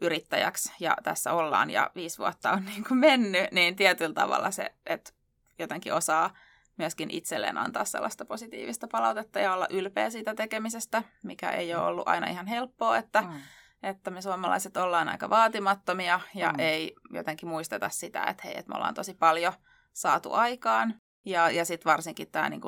yrittäjäksi 0.00 0.72
ja 0.80 0.96
tässä 1.02 1.32
ollaan 1.32 1.70
ja 1.70 1.90
viisi 1.94 2.18
vuotta 2.18 2.52
on 2.52 2.64
niin 2.74 2.84
kuin 2.84 2.98
mennyt, 2.98 3.52
niin 3.52 3.76
tietyllä 3.76 4.14
tavalla 4.14 4.50
se, 4.50 4.74
että 4.86 5.12
jotenkin 5.58 5.94
osaa 5.94 6.34
myöskin 6.76 7.10
itselleen 7.10 7.58
antaa 7.58 7.84
sellaista 7.84 8.24
positiivista 8.24 8.88
palautetta 8.92 9.40
ja 9.40 9.54
olla 9.54 9.66
ylpeä 9.70 10.10
siitä 10.10 10.34
tekemisestä, 10.34 11.02
mikä 11.24 11.50
ei 11.50 11.74
ole 11.74 11.86
ollut 11.86 12.08
aina 12.08 12.26
ihan 12.26 12.46
helppoa, 12.46 12.96
että, 12.96 13.22
mm. 13.22 13.40
että 13.82 14.10
me 14.10 14.22
suomalaiset 14.22 14.76
ollaan 14.76 15.08
aika 15.08 15.30
vaatimattomia 15.30 16.20
ja 16.34 16.52
mm. 16.52 16.58
ei 16.58 16.94
jotenkin 17.10 17.48
muisteta 17.48 17.88
sitä, 17.88 18.24
että 18.24 18.42
hei, 18.44 18.58
että 18.58 18.68
me 18.68 18.76
ollaan 18.76 18.94
tosi 18.94 19.14
paljon 19.14 19.52
saatu 19.92 20.32
aikaan. 20.32 20.94
Ja, 21.24 21.50
ja 21.50 21.64
sitten 21.64 21.90
varsinkin 21.90 22.30
tämä 22.30 22.48
niin 22.48 22.60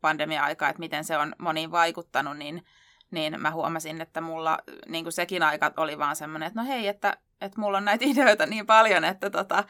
pandemia-aika, 0.00 0.68
että 0.68 0.80
miten 0.80 1.04
se 1.04 1.18
on 1.18 1.34
moniin 1.38 1.70
vaikuttanut, 1.70 2.36
niin, 2.36 2.62
niin 3.12 3.40
mä 3.40 3.50
huomasin, 3.50 4.00
että 4.00 4.20
mulla 4.20 4.58
niin 4.88 5.04
kuin 5.04 5.12
sekin 5.12 5.42
aika 5.42 5.72
oli 5.76 5.98
vaan 5.98 6.16
semmoinen, 6.16 6.46
että 6.46 6.60
no 6.60 6.66
hei, 6.66 6.88
että, 6.88 7.16
että 7.40 7.60
mulla 7.60 7.78
on 7.78 7.84
näitä 7.84 8.04
ideoita 8.12 8.46
niin 8.46 8.66
paljon, 8.66 9.04
että 9.04 9.30
tota, 9.30 9.64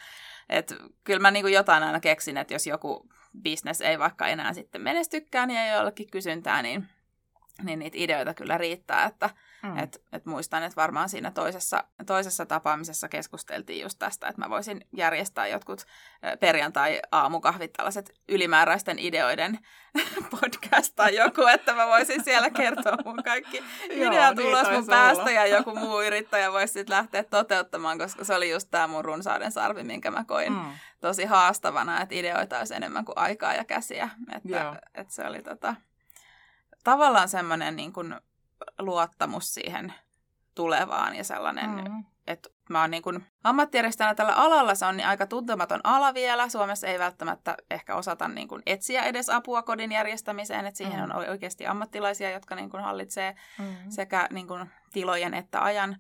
et 0.49 0.75
kyllä 1.05 1.21
mä 1.21 1.31
niin 1.31 1.43
kuin 1.43 1.55
jotain 1.55 1.83
aina 1.83 2.01
keksin, 2.01 2.37
että 2.37 2.55
jos 2.55 2.67
joku 2.67 3.09
business 3.43 3.81
ei 3.81 3.99
vaikka 3.99 4.27
enää 4.27 4.53
sitten 4.53 4.81
menestykään 4.81 5.51
ja 5.51 5.65
ei 5.65 5.73
jollekin 5.73 6.11
kysyntää, 6.11 6.63
niin, 6.63 6.89
niin 7.63 7.79
niitä 7.79 7.97
ideoita 8.01 8.35
kyllä 8.35 8.59
riittää. 8.59 9.05
Että 9.05 9.31
mm. 9.63 9.79
et, 9.79 10.03
et 10.13 10.27
muistan, 10.27 10.63
että 10.63 10.77
varmaan 10.77 11.09
siinä 11.09 11.31
toisessa, 11.31 11.85
toisessa 12.07 12.47
tapaamisessa 12.47 13.09
keskusteltiin 13.09 13.83
just 13.83 13.99
tästä, 13.99 14.29
että 14.29 14.43
mä 14.43 14.51
voisin 14.51 14.87
järjestää 14.97 15.47
jotkut 15.47 15.87
perjantai-aamukahvit, 16.41 17.73
tällaiset 17.73 18.13
ylimääräisten 18.29 18.99
ideoiden 18.99 19.59
podcast 20.41 20.93
tai 20.97 21.17
joku, 21.17 21.43
että 21.47 21.75
mä 21.75 21.87
voisin 21.87 22.25
siellä 22.25 22.51
kertoa 22.51 22.97
mun 23.05 23.23
kaikki 23.25 23.65
ideat 23.91 24.37
niin 24.37 24.49
ulos 24.49 24.71
mun 24.71 24.87
päästä 24.87 25.31
ja 25.31 25.47
joku 25.47 25.75
muu 25.75 26.03
yrittäjä 26.03 26.53
voisi 26.53 26.73
sitten 26.73 26.97
lähteä 26.97 27.25
toteuttamaan, 27.25 27.99
koska 27.99 28.25
se 28.25 28.35
oli 28.35 28.51
just 28.51 28.69
tämä 28.71 28.87
mun 28.87 29.05
runsauden 29.05 29.53
sarvi, 29.53 29.83
minkä 29.83 30.11
mä 30.11 30.25
koin 30.25 30.53
mm. 30.53 30.73
tosi 31.01 31.25
haastavana, 31.25 32.01
että 32.01 32.15
ideoita 32.15 32.59
olisi 32.59 32.75
enemmän 32.75 33.05
kuin 33.05 33.19
aikaa 33.19 33.55
ja 33.55 33.65
käsiä. 33.65 34.11
Että, 34.37 34.81
että 34.95 35.15
se 35.15 35.27
oli 35.27 35.43
tota, 35.43 35.75
tavallaan 36.85 37.29
semmoinen 37.29 37.77
niin 37.77 37.93
kuin 37.93 38.15
luottamus 38.79 39.55
siihen 39.55 39.95
tulevaan 40.55 41.17
ja 41.17 41.25
sellainen, 41.25 41.71
mm. 41.71 42.05
että 42.27 42.49
mä 42.69 42.81
oon 42.81 42.91
niin 42.91 43.03
kuin 43.03 43.27
ammattijärjestäjänä 43.45 44.15
tällä 44.15 44.33
alalla, 44.33 44.75
se 44.75 44.87
on 44.87 44.97
niin 44.97 45.07
aika 45.07 45.27
tuntematon 45.27 45.81
ala 45.85 46.15
vielä. 46.15 46.49
Suomessa 46.49 46.87
ei 46.87 46.99
välttämättä 46.99 47.57
ehkä 47.71 47.95
osata 47.97 48.29
niin 48.29 48.49
kuin 48.49 48.63
etsiä 48.67 49.03
edes 49.03 49.31
apua 49.31 49.63
kodin 49.63 49.93
järjestämiseen, 49.93 50.67
että 50.67 50.79
siihen 50.79 50.99
mm. 50.99 51.05
on 51.05 51.13
oikeasti 51.13 51.67
ammattilaisia, 51.67 52.31
jotka 52.31 52.55
niin 52.55 52.71
kuin 52.71 52.83
hallitsee 52.83 53.37
mm. 53.59 53.77
sekä 53.89 54.29
niin 54.31 54.49
kuin 54.49 54.71
tilojen 54.93 55.35
että 55.35 55.65
ajan, 55.65 55.97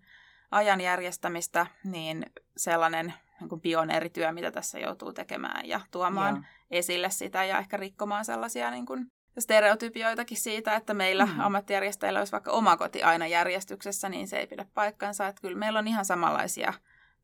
ajan 0.51 0.81
järjestämistä, 0.81 1.66
niin 1.85 2.27
sellainen 2.57 3.14
niin 3.40 3.49
kuin 3.49 3.61
pioneerityö, 3.61 4.33
mitä 4.33 4.51
tässä 4.51 4.79
joutuu 4.79 5.12
tekemään 5.12 5.68
ja 5.68 5.81
tuomaan 5.90 6.35
Joo. 6.35 6.45
esille 6.71 7.11
sitä 7.11 7.45
ja 7.45 7.59
ehkä 7.59 7.77
rikkomaan 7.77 8.25
sellaisia 8.25 8.71
niin 8.71 8.87
kuin 8.87 9.07
stereotypioitakin 9.38 10.37
siitä, 10.37 10.77
että 10.77 10.95
meillä 10.95 11.27
mm. 11.27 11.40
ammattijärjestäjillä 11.40 12.18
olisi 12.18 12.33
vaikka 12.33 12.53
oma 12.53 12.77
koti 12.77 13.03
aina 13.03 13.27
järjestyksessä, 13.27 14.09
niin 14.09 14.29
se 14.29 14.38
ei 14.38 14.47
pidä 14.47 14.66
paikkansa. 14.75 15.27
Että 15.27 15.42
kyllä 15.42 15.59
meillä 15.59 15.79
on 15.79 15.88
ihan 15.88 16.05
samanlaisia 16.05 16.73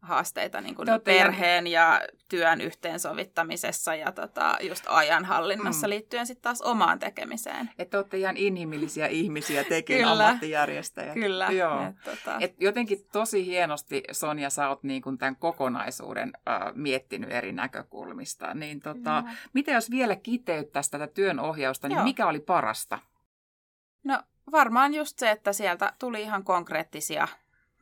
haasteita 0.00 0.60
niin 0.60 0.74
kuin 0.74 0.88
perheen 1.04 1.66
ja 1.66 2.00
työn 2.28 2.60
yhteensovittamisessa 2.60 3.94
ja 3.94 4.12
tota, 4.12 4.56
just 4.60 4.84
ajanhallinnassa 4.88 5.86
mm. 5.86 5.90
liittyen 5.90 6.26
sitten 6.26 6.42
taas 6.42 6.62
omaan 6.62 6.98
tekemiseen. 6.98 7.70
Että 7.78 7.98
olette 7.98 8.18
ihan 8.18 8.36
inhimillisiä 8.36 9.06
ihmisiä 9.06 9.64
tekin 9.64 10.06
ammattijärjestäjät. 10.06 11.14
Kyllä. 11.14 11.48
Joo. 11.50 11.86
Et, 11.86 11.94
tota... 12.04 12.36
Et 12.40 12.54
jotenkin 12.60 13.06
tosi 13.12 13.46
hienosti 13.46 14.02
Sonja, 14.12 14.50
sä 14.50 14.68
oot 14.68 14.82
niin 14.82 15.02
kuin 15.02 15.18
tämän 15.18 15.36
kokonaisuuden 15.36 16.32
äh, 16.48 16.60
miettinyt 16.74 17.32
eri 17.32 17.52
näkökulmista. 17.52 18.54
Niin 18.54 18.80
tota, 18.80 19.24
miten 19.52 19.74
jos 19.74 19.90
vielä 19.90 20.16
kiteyttäisi 20.16 20.90
tätä 20.90 21.06
työnohjausta, 21.06 21.88
niin 21.88 21.96
Joo. 21.96 22.04
mikä 22.04 22.26
oli 22.26 22.40
parasta? 22.40 22.98
No 24.04 24.22
varmaan 24.52 24.94
just 24.94 25.18
se, 25.18 25.30
että 25.30 25.52
sieltä 25.52 25.92
tuli 25.98 26.22
ihan 26.22 26.44
konkreettisia 26.44 27.28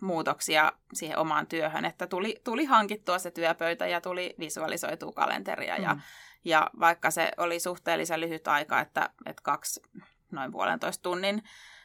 muutoksia 0.01 0.73
siihen 0.93 1.19
omaan 1.19 1.47
työhön, 1.47 1.85
että 1.85 2.07
tuli, 2.07 2.41
tuli 2.45 2.65
hankittua 2.65 3.19
se 3.19 3.31
työpöytä 3.31 3.87
ja 3.87 4.01
tuli 4.01 4.35
visualisoitua 4.39 5.13
kalenteria 5.13 5.77
mm. 5.77 5.83
ja, 5.83 5.97
ja 6.45 6.71
vaikka 6.81 7.11
se 7.11 7.33
oli 7.37 7.61
suhteellisen 7.61 8.21
lyhyt 8.21 8.49
aika, 8.49 8.81
että, 8.81 9.11
että 9.27 9.43
kaksi 9.43 9.83
noin 10.31 10.53
puolentoista 10.53 11.03
tunnin 11.03 11.43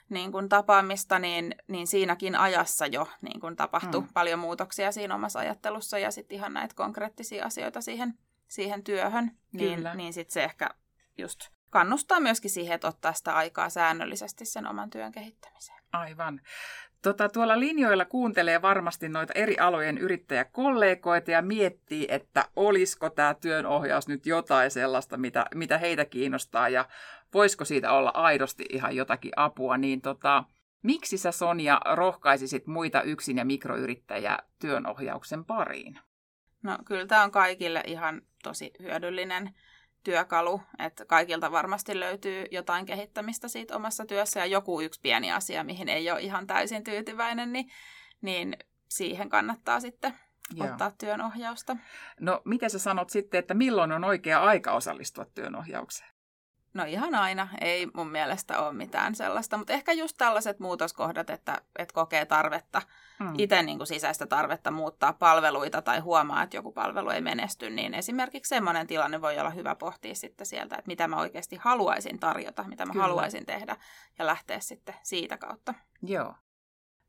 niin 0.09 0.31
kuin 0.31 0.49
tapaamista, 0.49 1.19
niin, 1.19 1.55
niin 1.67 1.87
siinäkin 1.87 2.35
ajassa 2.35 2.85
jo 2.85 3.07
niin 3.21 3.39
kuin 3.39 3.55
tapahtui 3.55 4.01
mm. 4.01 4.07
paljon 4.13 4.39
muutoksia 4.39 4.91
siinä 4.91 5.15
omassa 5.15 5.39
ajattelussa 5.39 5.99
ja 5.99 6.11
sitten 6.11 6.35
ihan 6.35 6.53
näitä 6.53 6.75
konkreettisia 6.75 7.45
asioita 7.45 7.81
siihen, 7.81 8.13
siihen 8.47 8.83
työhön, 8.83 9.31
niin, 9.51 9.75
Kyllä. 9.75 9.95
niin 9.95 10.13
sitten 10.13 10.33
se 10.33 10.43
ehkä 10.43 10.69
just 11.17 11.49
kannustaa 11.69 12.19
myöskin 12.19 12.51
siihen, 12.51 12.75
että 12.75 12.87
ottaa 12.87 13.13
sitä 13.13 13.35
aikaa 13.35 13.69
säännöllisesti 13.69 14.45
sen 14.45 14.67
oman 14.67 14.89
työn 14.89 15.11
kehittämiseen. 15.11 15.83
Aivan. 15.91 16.41
Tota, 17.01 17.29
tuolla 17.29 17.59
linjoilla 17.59 18.05
kuuntelee 18.05 18.61
varmasti 18.61 19.09
noita 19.09 19.33
eri 19.33 19.57
alojen 19.57 19.97
yrittäjäkollegoita 19.97 21.31
ja 21.31 21.41
miettii, 21.41 22.07
että 22.09 22.45
olisiko 22.55 23.09
tämä 23.09 23.33
työnohjaus 23.33 24.07
nyt 24.07 24.25
jotain 24.25 24.71
sellaista, 24.71 25.17
mitä, 25.17 25.45
mitä 25.55 25.77
heitä 25.77 26.05
kiinnostaa 26.05 26.69
ja 26.69 26.85
voisiko 27.33 27.65
siitä 27.65 27.91
olla 27.91 28.09
aidosti 28.09 28.65
ihan 28.69 28.95
jotakin 28.95 29.31
apua. 29.35 29.77
Niin 29.77 30.01
tota, 30.01 30.43
miksi 30.81 31.17
sä 31.17 31.31
Sonja 31.31 31.81
rohkaisisit 31.93 32.67
muita 32.67 33.01
yksin- 33.01 33.37
ja 33.37 33.45
mikroyrittäjä 33.45 34.39
työnohjauksen 34.59 35.45
pariin? 35.45 35.99
No 36.63 36.77
kyllä 36.85 37.05
tämä 37.05 37.23
on 37.23 37.31
kaikille 37.31 37.83
ihan 37.85 38.21
tosi 38.43 38.71
hyödyllinen 38.81 39.53
työkalu, 40.03 40.61
että 40.79 41.05
kaikilta 41.05 41.51
varmasti 41.51 41.99
löytyy 41.99 42.45
jotain 42.51 42.85
kehittämistä 42.85 43.47
siitä 43.47 43.75
omassa 43.75 44.05
työssä 44.05 44.39
ja 44.39 44.45
joku 44.45 44.81
yksi 44.81 45.01
pieni 45.01 45.31
asia, 45.31 45.63
mihin 45.63 45.89
ei 45.89 46.11
ole 46.11 46.21
ihan 46.21 46.47
täysin 46.47 46.83
tyytyväinen, 46.83 47.53
niin, 47.53 47.71
niin 48.21 48.57
siihen 48.89 49.29
kannattaa 49.29 49.79
sitten 49.79 50.13
Joo. 50.55 50.67
ottaa 50.67 50.91
työnohjausta. 50.91 51.77
No, 52.19 52.41
miten 52.45 52.69
sä 52.69 52.79
sanot 52.79 53.09
sitten, 53.09 53.39
että 53.39 53.53
milloin 53.53 53.91
on 53.91 54.03
oikea 54.03 54.41
aika 54.41 54.71
osallistua 54.71 55.25
työnohjaukseen? 55.25 56.10
No 56.73 56.83
ihan 56.83 57.15
aina, 57.15 57.47
ei 57.61 57.87
mun 57.93 58.11
mielestä 58.11 58.59
ole 58.59 58.73
mitään 58.73 59.15
sellaista, 59.15 59.57
mutta 59.57 59.73
ehkä 59.73 59.91
just 59.91 60.17
tällaiset 60.17 60.59
muutoskohdat, 60.59 61.29
että, 61.29 61.61
että 61.79 61.93
kokee 61.93 62.25
tarvetta, 62.25 62.81
hmm. 63.19 63.33
itse 63.37 63.63
niin 63.63 63.77
kuin 63.77 63.87
sisäistä 63.87 64.27
tarvetta 64.27 64.71
muuttaa 64.71 65.13
palveluita 65.13 65.81
tai 65.81 65.99
huomaa, 65.99 66.43
että 66.43 66.57
joku 66.57 66.71
palvelu 66.71 67.09
ei 67.09 67.21
menesty, 67.21 67.69
niin 67.69 67.93
esimerkiksi 67.93 68.49
semmoinen 68.49 68.87
tilanne 68.87 69.21
voi 69.21 69.39
olla 69.39 69.49
hyvä 69.49 69.75
pohtia 69.75 70.15
sitten 70.15 70.47
sieltä, 70.47 70.75
että 70.75 70.87
mitä 70.87 71.07
mä 71.07 71.17
oikeasti 71.17 71.55
haluaisin 71.55 72.19
tarjota, 72.19 72.63
mitä 72.63 72.85
mä 72.85 72.91
Kyllä. 72.91 73.03
haluaisin 73.05 73.45
tehdä 73.45 73.77
ja 74.19 74.25
lähteä 74.25 74.59
sitten 74.59 74.95
siitä 75.03 75.37
kautta. 75.37 75.73
Joo. 76.03 76.35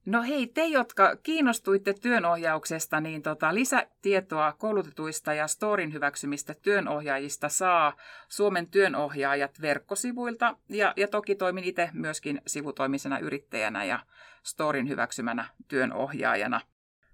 No 0.06 0.22
hei, 0.22 0.46
te, 0.46 0.64
jotka 0.64 1.16
kiinnostuitte 1.16 1.94
työnohjauksesta, 1.94 3.00
niin 3.00 3.22
tota, 3.22 3.54
lisätietoa 3.54 4.52
koulutetuista 4.52 5.34
ja 5.34 5.46
Storin 5.46 5.92
hyväksymistä 5.92 6.54
työnohjaajista 6.54 7.48
saa 7.48 7.96
Suomen 8.28 8.66
työnohjaajat 8.66 9.60
verkkosivuilta. 9.60 10.56
Ja, 10.68 10.92
ja 10.96 11.08
toki 11.08 11.34
toimin 11.34 11.64
itse 11.64 11.90
myöskin 11.92 12.42
sivutoimisena 12.46 13.18
yrittäjänä 13.18 13.84
ja 13.84 14.00
Storin 14.42 14.88
hyväksymänä 14.88 15.44
työnohjaajana. 15.68 16.60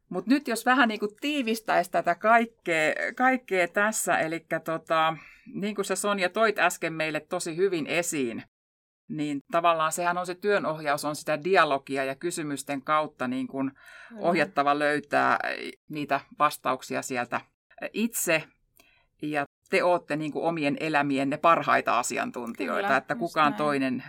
Mutta 0.09 0.31
nyt 0.31 0.49
jos 0.49 0.67
vähän 0.67 0.89
niin 0.89 1.01
kuin 1.01 1.17
tiivistäisi 1.21 1.91
tätä 1.91 2.15
kaikkea, 2.15 2.95
kaikkea 3.17 3.69
tässä, 3.69 4.19
eli 4.19 4.47
tota, 4.65 5.17
niin 5.55 5.75
kuin 5.75 5.85
sä 5.85 5.97
Sonja 5.97 6.29
toit 6.29 6.59
äsken 6.59 6.93
meille 6.93 7.21
tosi 7.21 7.57
hyvin 7.57 7.87
esiin, 7.87 8.43
niin 9.09 9.41
tavallaan 9.51 9.93
sehän 9.93 10.19
on 10.19 10.27
se 10.27 10.35
työnohjaus, 10.35 11.05
on 11.05 11.17
sitä 11.17 11.45
dialogia 11.45 12.05
ja 12.05 12.15
kysymysten 12.15 12.83
kautta 12.83 13.29
niin 13.29 13.47
kuin 13.47 13.73
ohjattava 14.21 14.79
löytää 14.79 15.39
niitä 15.89 16.21
vastauksia 16.39 17.03
sieltä 17.03 17.41
itse. 17.93 18.45
Ja 19.23 19.45
te 19.71 19.83
olette 19.83 20.17
niin 20.17 20.33
kuin 20.33 20.45
omien 20.45 20.77
elämienne 20.81 21.37
parhaita 21.37 21.99
asiantuntijoita, 21.99 22.87
Kyllä, 22.87 22.97
että 22.97 23.15
kukaan 23.15 23.51
näin. 23.51 23.59
toinen, 23.59 24.05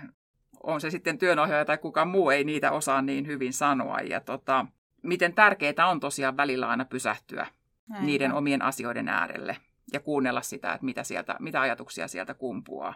on 0.63 0.81
se 0.81 0.89
sitten 0.89 1.17
työnohjaaja 1.17 1.65
tai 1.65 1.77
kukaan 1.77 2.07
muu, 2.07 2.29
ei 2.29 2.43
niitä 2.43 2.71
osaa 2.71 3.01
niin 3.01 3.27
hyvin 3.27 3.53
sanoa. 3.53 3.99
Ja 3.99 4.19
tota, 4.19 4.65
miten 5.03 5.33
tärkeää 5.33 5.88
on 5.88 5.99
tosiaan 5.99 6.38
välillä 6.38 6.67
aina 6.67 6.85
pysähtyä 6.85 7.47
Näin. 7.89 8.05
niiden 8.05 8.33
omien 8.33 8.62
asioiden 8.62 9.09
äärelle 9.09 9.57
ja 9.93 9.99
kuunnella 9.99 10.41
sitä, 10.41 10.73
että 10.73 10.85
mitä, 10.85 11.03
sieltä, 11.03 11.35
mitä 11.39 11.62
ajatuksia 11.62 12.07
sieltä 12.07 12.33
kumpuaa. 12.33 12.93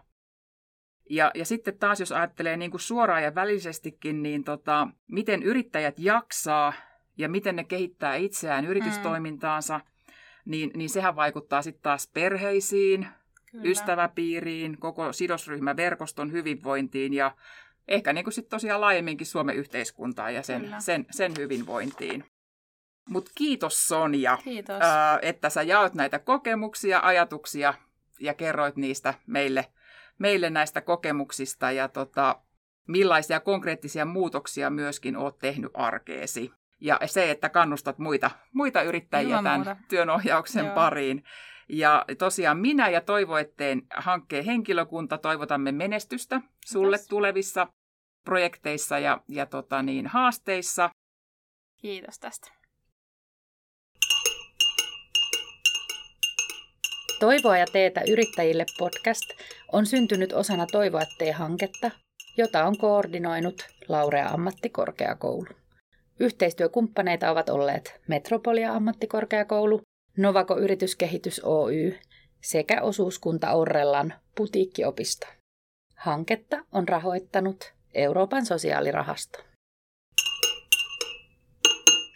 Ja, 1.09 1.31
ja 1.35 1.45
sitten 1.45 1.77
taas, 1.77 1.99
jos 1.99 2.11
ajattelee 2.11 2.57
niin 2.57 2.71
kuin 2.71 2.81
suoraan 2.81 3.23
ja 3.23 3.35
välisestikin, 3.35 4.23
niin 4.23 4.43
tota, 4.43 4.87
miten 5.07 5.43
yrittäjät 5.43 5.99
jaksaa 5.99 6.73
ja 7.17 7.29
miten 7.29 7.55
ne 7.55 7.63
kehittää 7.63 8.15
itseään 8.15 8.65
yritystoimintaansa, 8.65 9.77
mm. 9.77 10.11
niin, 10.45 10.71
niin 10.75 10.89
sehän 10.89 11.15
vaikuttaa 11.15 11.61
sitten 11.61 11.83
taas 11.83 12.09
perheisiin, 12.13 13.07
Kyllä. 13.51 13.69
ystäväpiiriin, 13.69 14.77
koko 14.79 15.13
sidosryhmäverkoston 15.13 16.31
hyvinvointiin 16.31 17.13
ja 17.13 17.35
ehkä 17.87 18.13
niin 18.13 18.23
kuin 18.23 18.33
sit 18.33 18.49
tosiaan 18.49 18.81
laajemminkin 18.81 19.27
Suomen 19.27 19.55
yhteiskuntaan 19.55 20.33
ja 20.33 20.43
sen, 20.43 20.75
sen, 20.79 21.05
sen 21.11 21.31
hyvinvointiin. 21.39 22.25
Mutta 23.09 23.31
kiitos 23.35 23.87
Sonja, 23.87 24.37
kiitos. 24.43 24.81
Ää, 24.81 25.19
että 25.21 25.49
sä 25.49 25.61
jaot 25.61 25.93
näitä 25.93 26.19
kokemuksia, 26.19 26.99
ajatuksia 27.03 27.73
ja 28.19 28.33
kerroit 28.33 28.75
niistä 28.75 29.13
meille– 29.27 29.65
meille 30.19 30.49
näistä 30.49 30.81
kokemuksista 30.81 31.71
ja 31.71 31.87
tota, 31.87 32.41
millaisia 32.87 33.39
konkreettisia 33.39 34.05
muutoksia 34.05 34.69
myöskin 34.69 35.17
olet 35.17 35.39
tehnyt 35.39 35.71
arkeesi. 35.73 36.51
Ja 36.81 36.99
se, 37.05 37.31
että 37.31 37.49
kannustat 37.49 37.99
muita, 37.99 38.31
muita 38.53 38.81
yrittäjiä 38.81 39.27
Ilman 39.37 39.43
tämän 39.43 39.59
muuta. 39.59 39.77
työnohjauksen 39.89 40.65
Joo. 40.65 40.75
pariin. 40.75 41.23
Ja 41.69 42.05
tosiaan 42.17 42.57
minä 42.57 42.89
ja 42.89 43.01
Toivoetteen 43.01 43.81
hankkeen 43.95 44.45
henkilökunta 44.45 45.17
toivotamme 45.17 45.71
menestystä 45.71 46.41
sulle 46.65 46.97
Kiitos. 46.97 47.07
tulevissa 47.07 47.67
projekteissa 48.25 48.99
ja, 48.99 49.21
ja 49.27 49.45
tota 49.45 49.81
niin, 49.81 50.07
haasteissa. 50.07 50.89
Kiitos 51.77 52.19
tästä. 52.19 52.62
Toivoa 57.23 57.57
ja 57.57 57.65
teetä 57.73 58.01
yrittäjille 58.09 58.65
podcast 58.79 59.23
on 59.71 59.85
syntynyt 59.85 60.33
osana 60.33 60.65
Toivoa 60.71 61.01
tee-hanketta, 61.17 61.91
jota 62.37 62.65
on 62.65 62.77
koordinoinut 62.77 63.67
Laurea 63.87 64.29
ammattikorkeakoulu. 64.29 65.47
Yhteistyökumppaneita 66.19 67.31
ovat 67.31 67.49
olleet 67.49 68.01
Metropolia 68.07 68.73
ammattikorkeakoulu, 68.73 69.81
Novako 70.17 70.57
Yrityskehitys 70.57 71.41
Oy 71.43 71.95
sekä 72.41 72.81
osuuskunta 72.81 73.51
Orrellan 73.51 74.13
putiikkiopisto. 74.35 75.27
Hanketta 75.95 76.65
on 76.71 76.87
rahoittanut 76.87 77.73
Euroopan 77.93 78.45
sosiaalirahasto. 78.45 79.39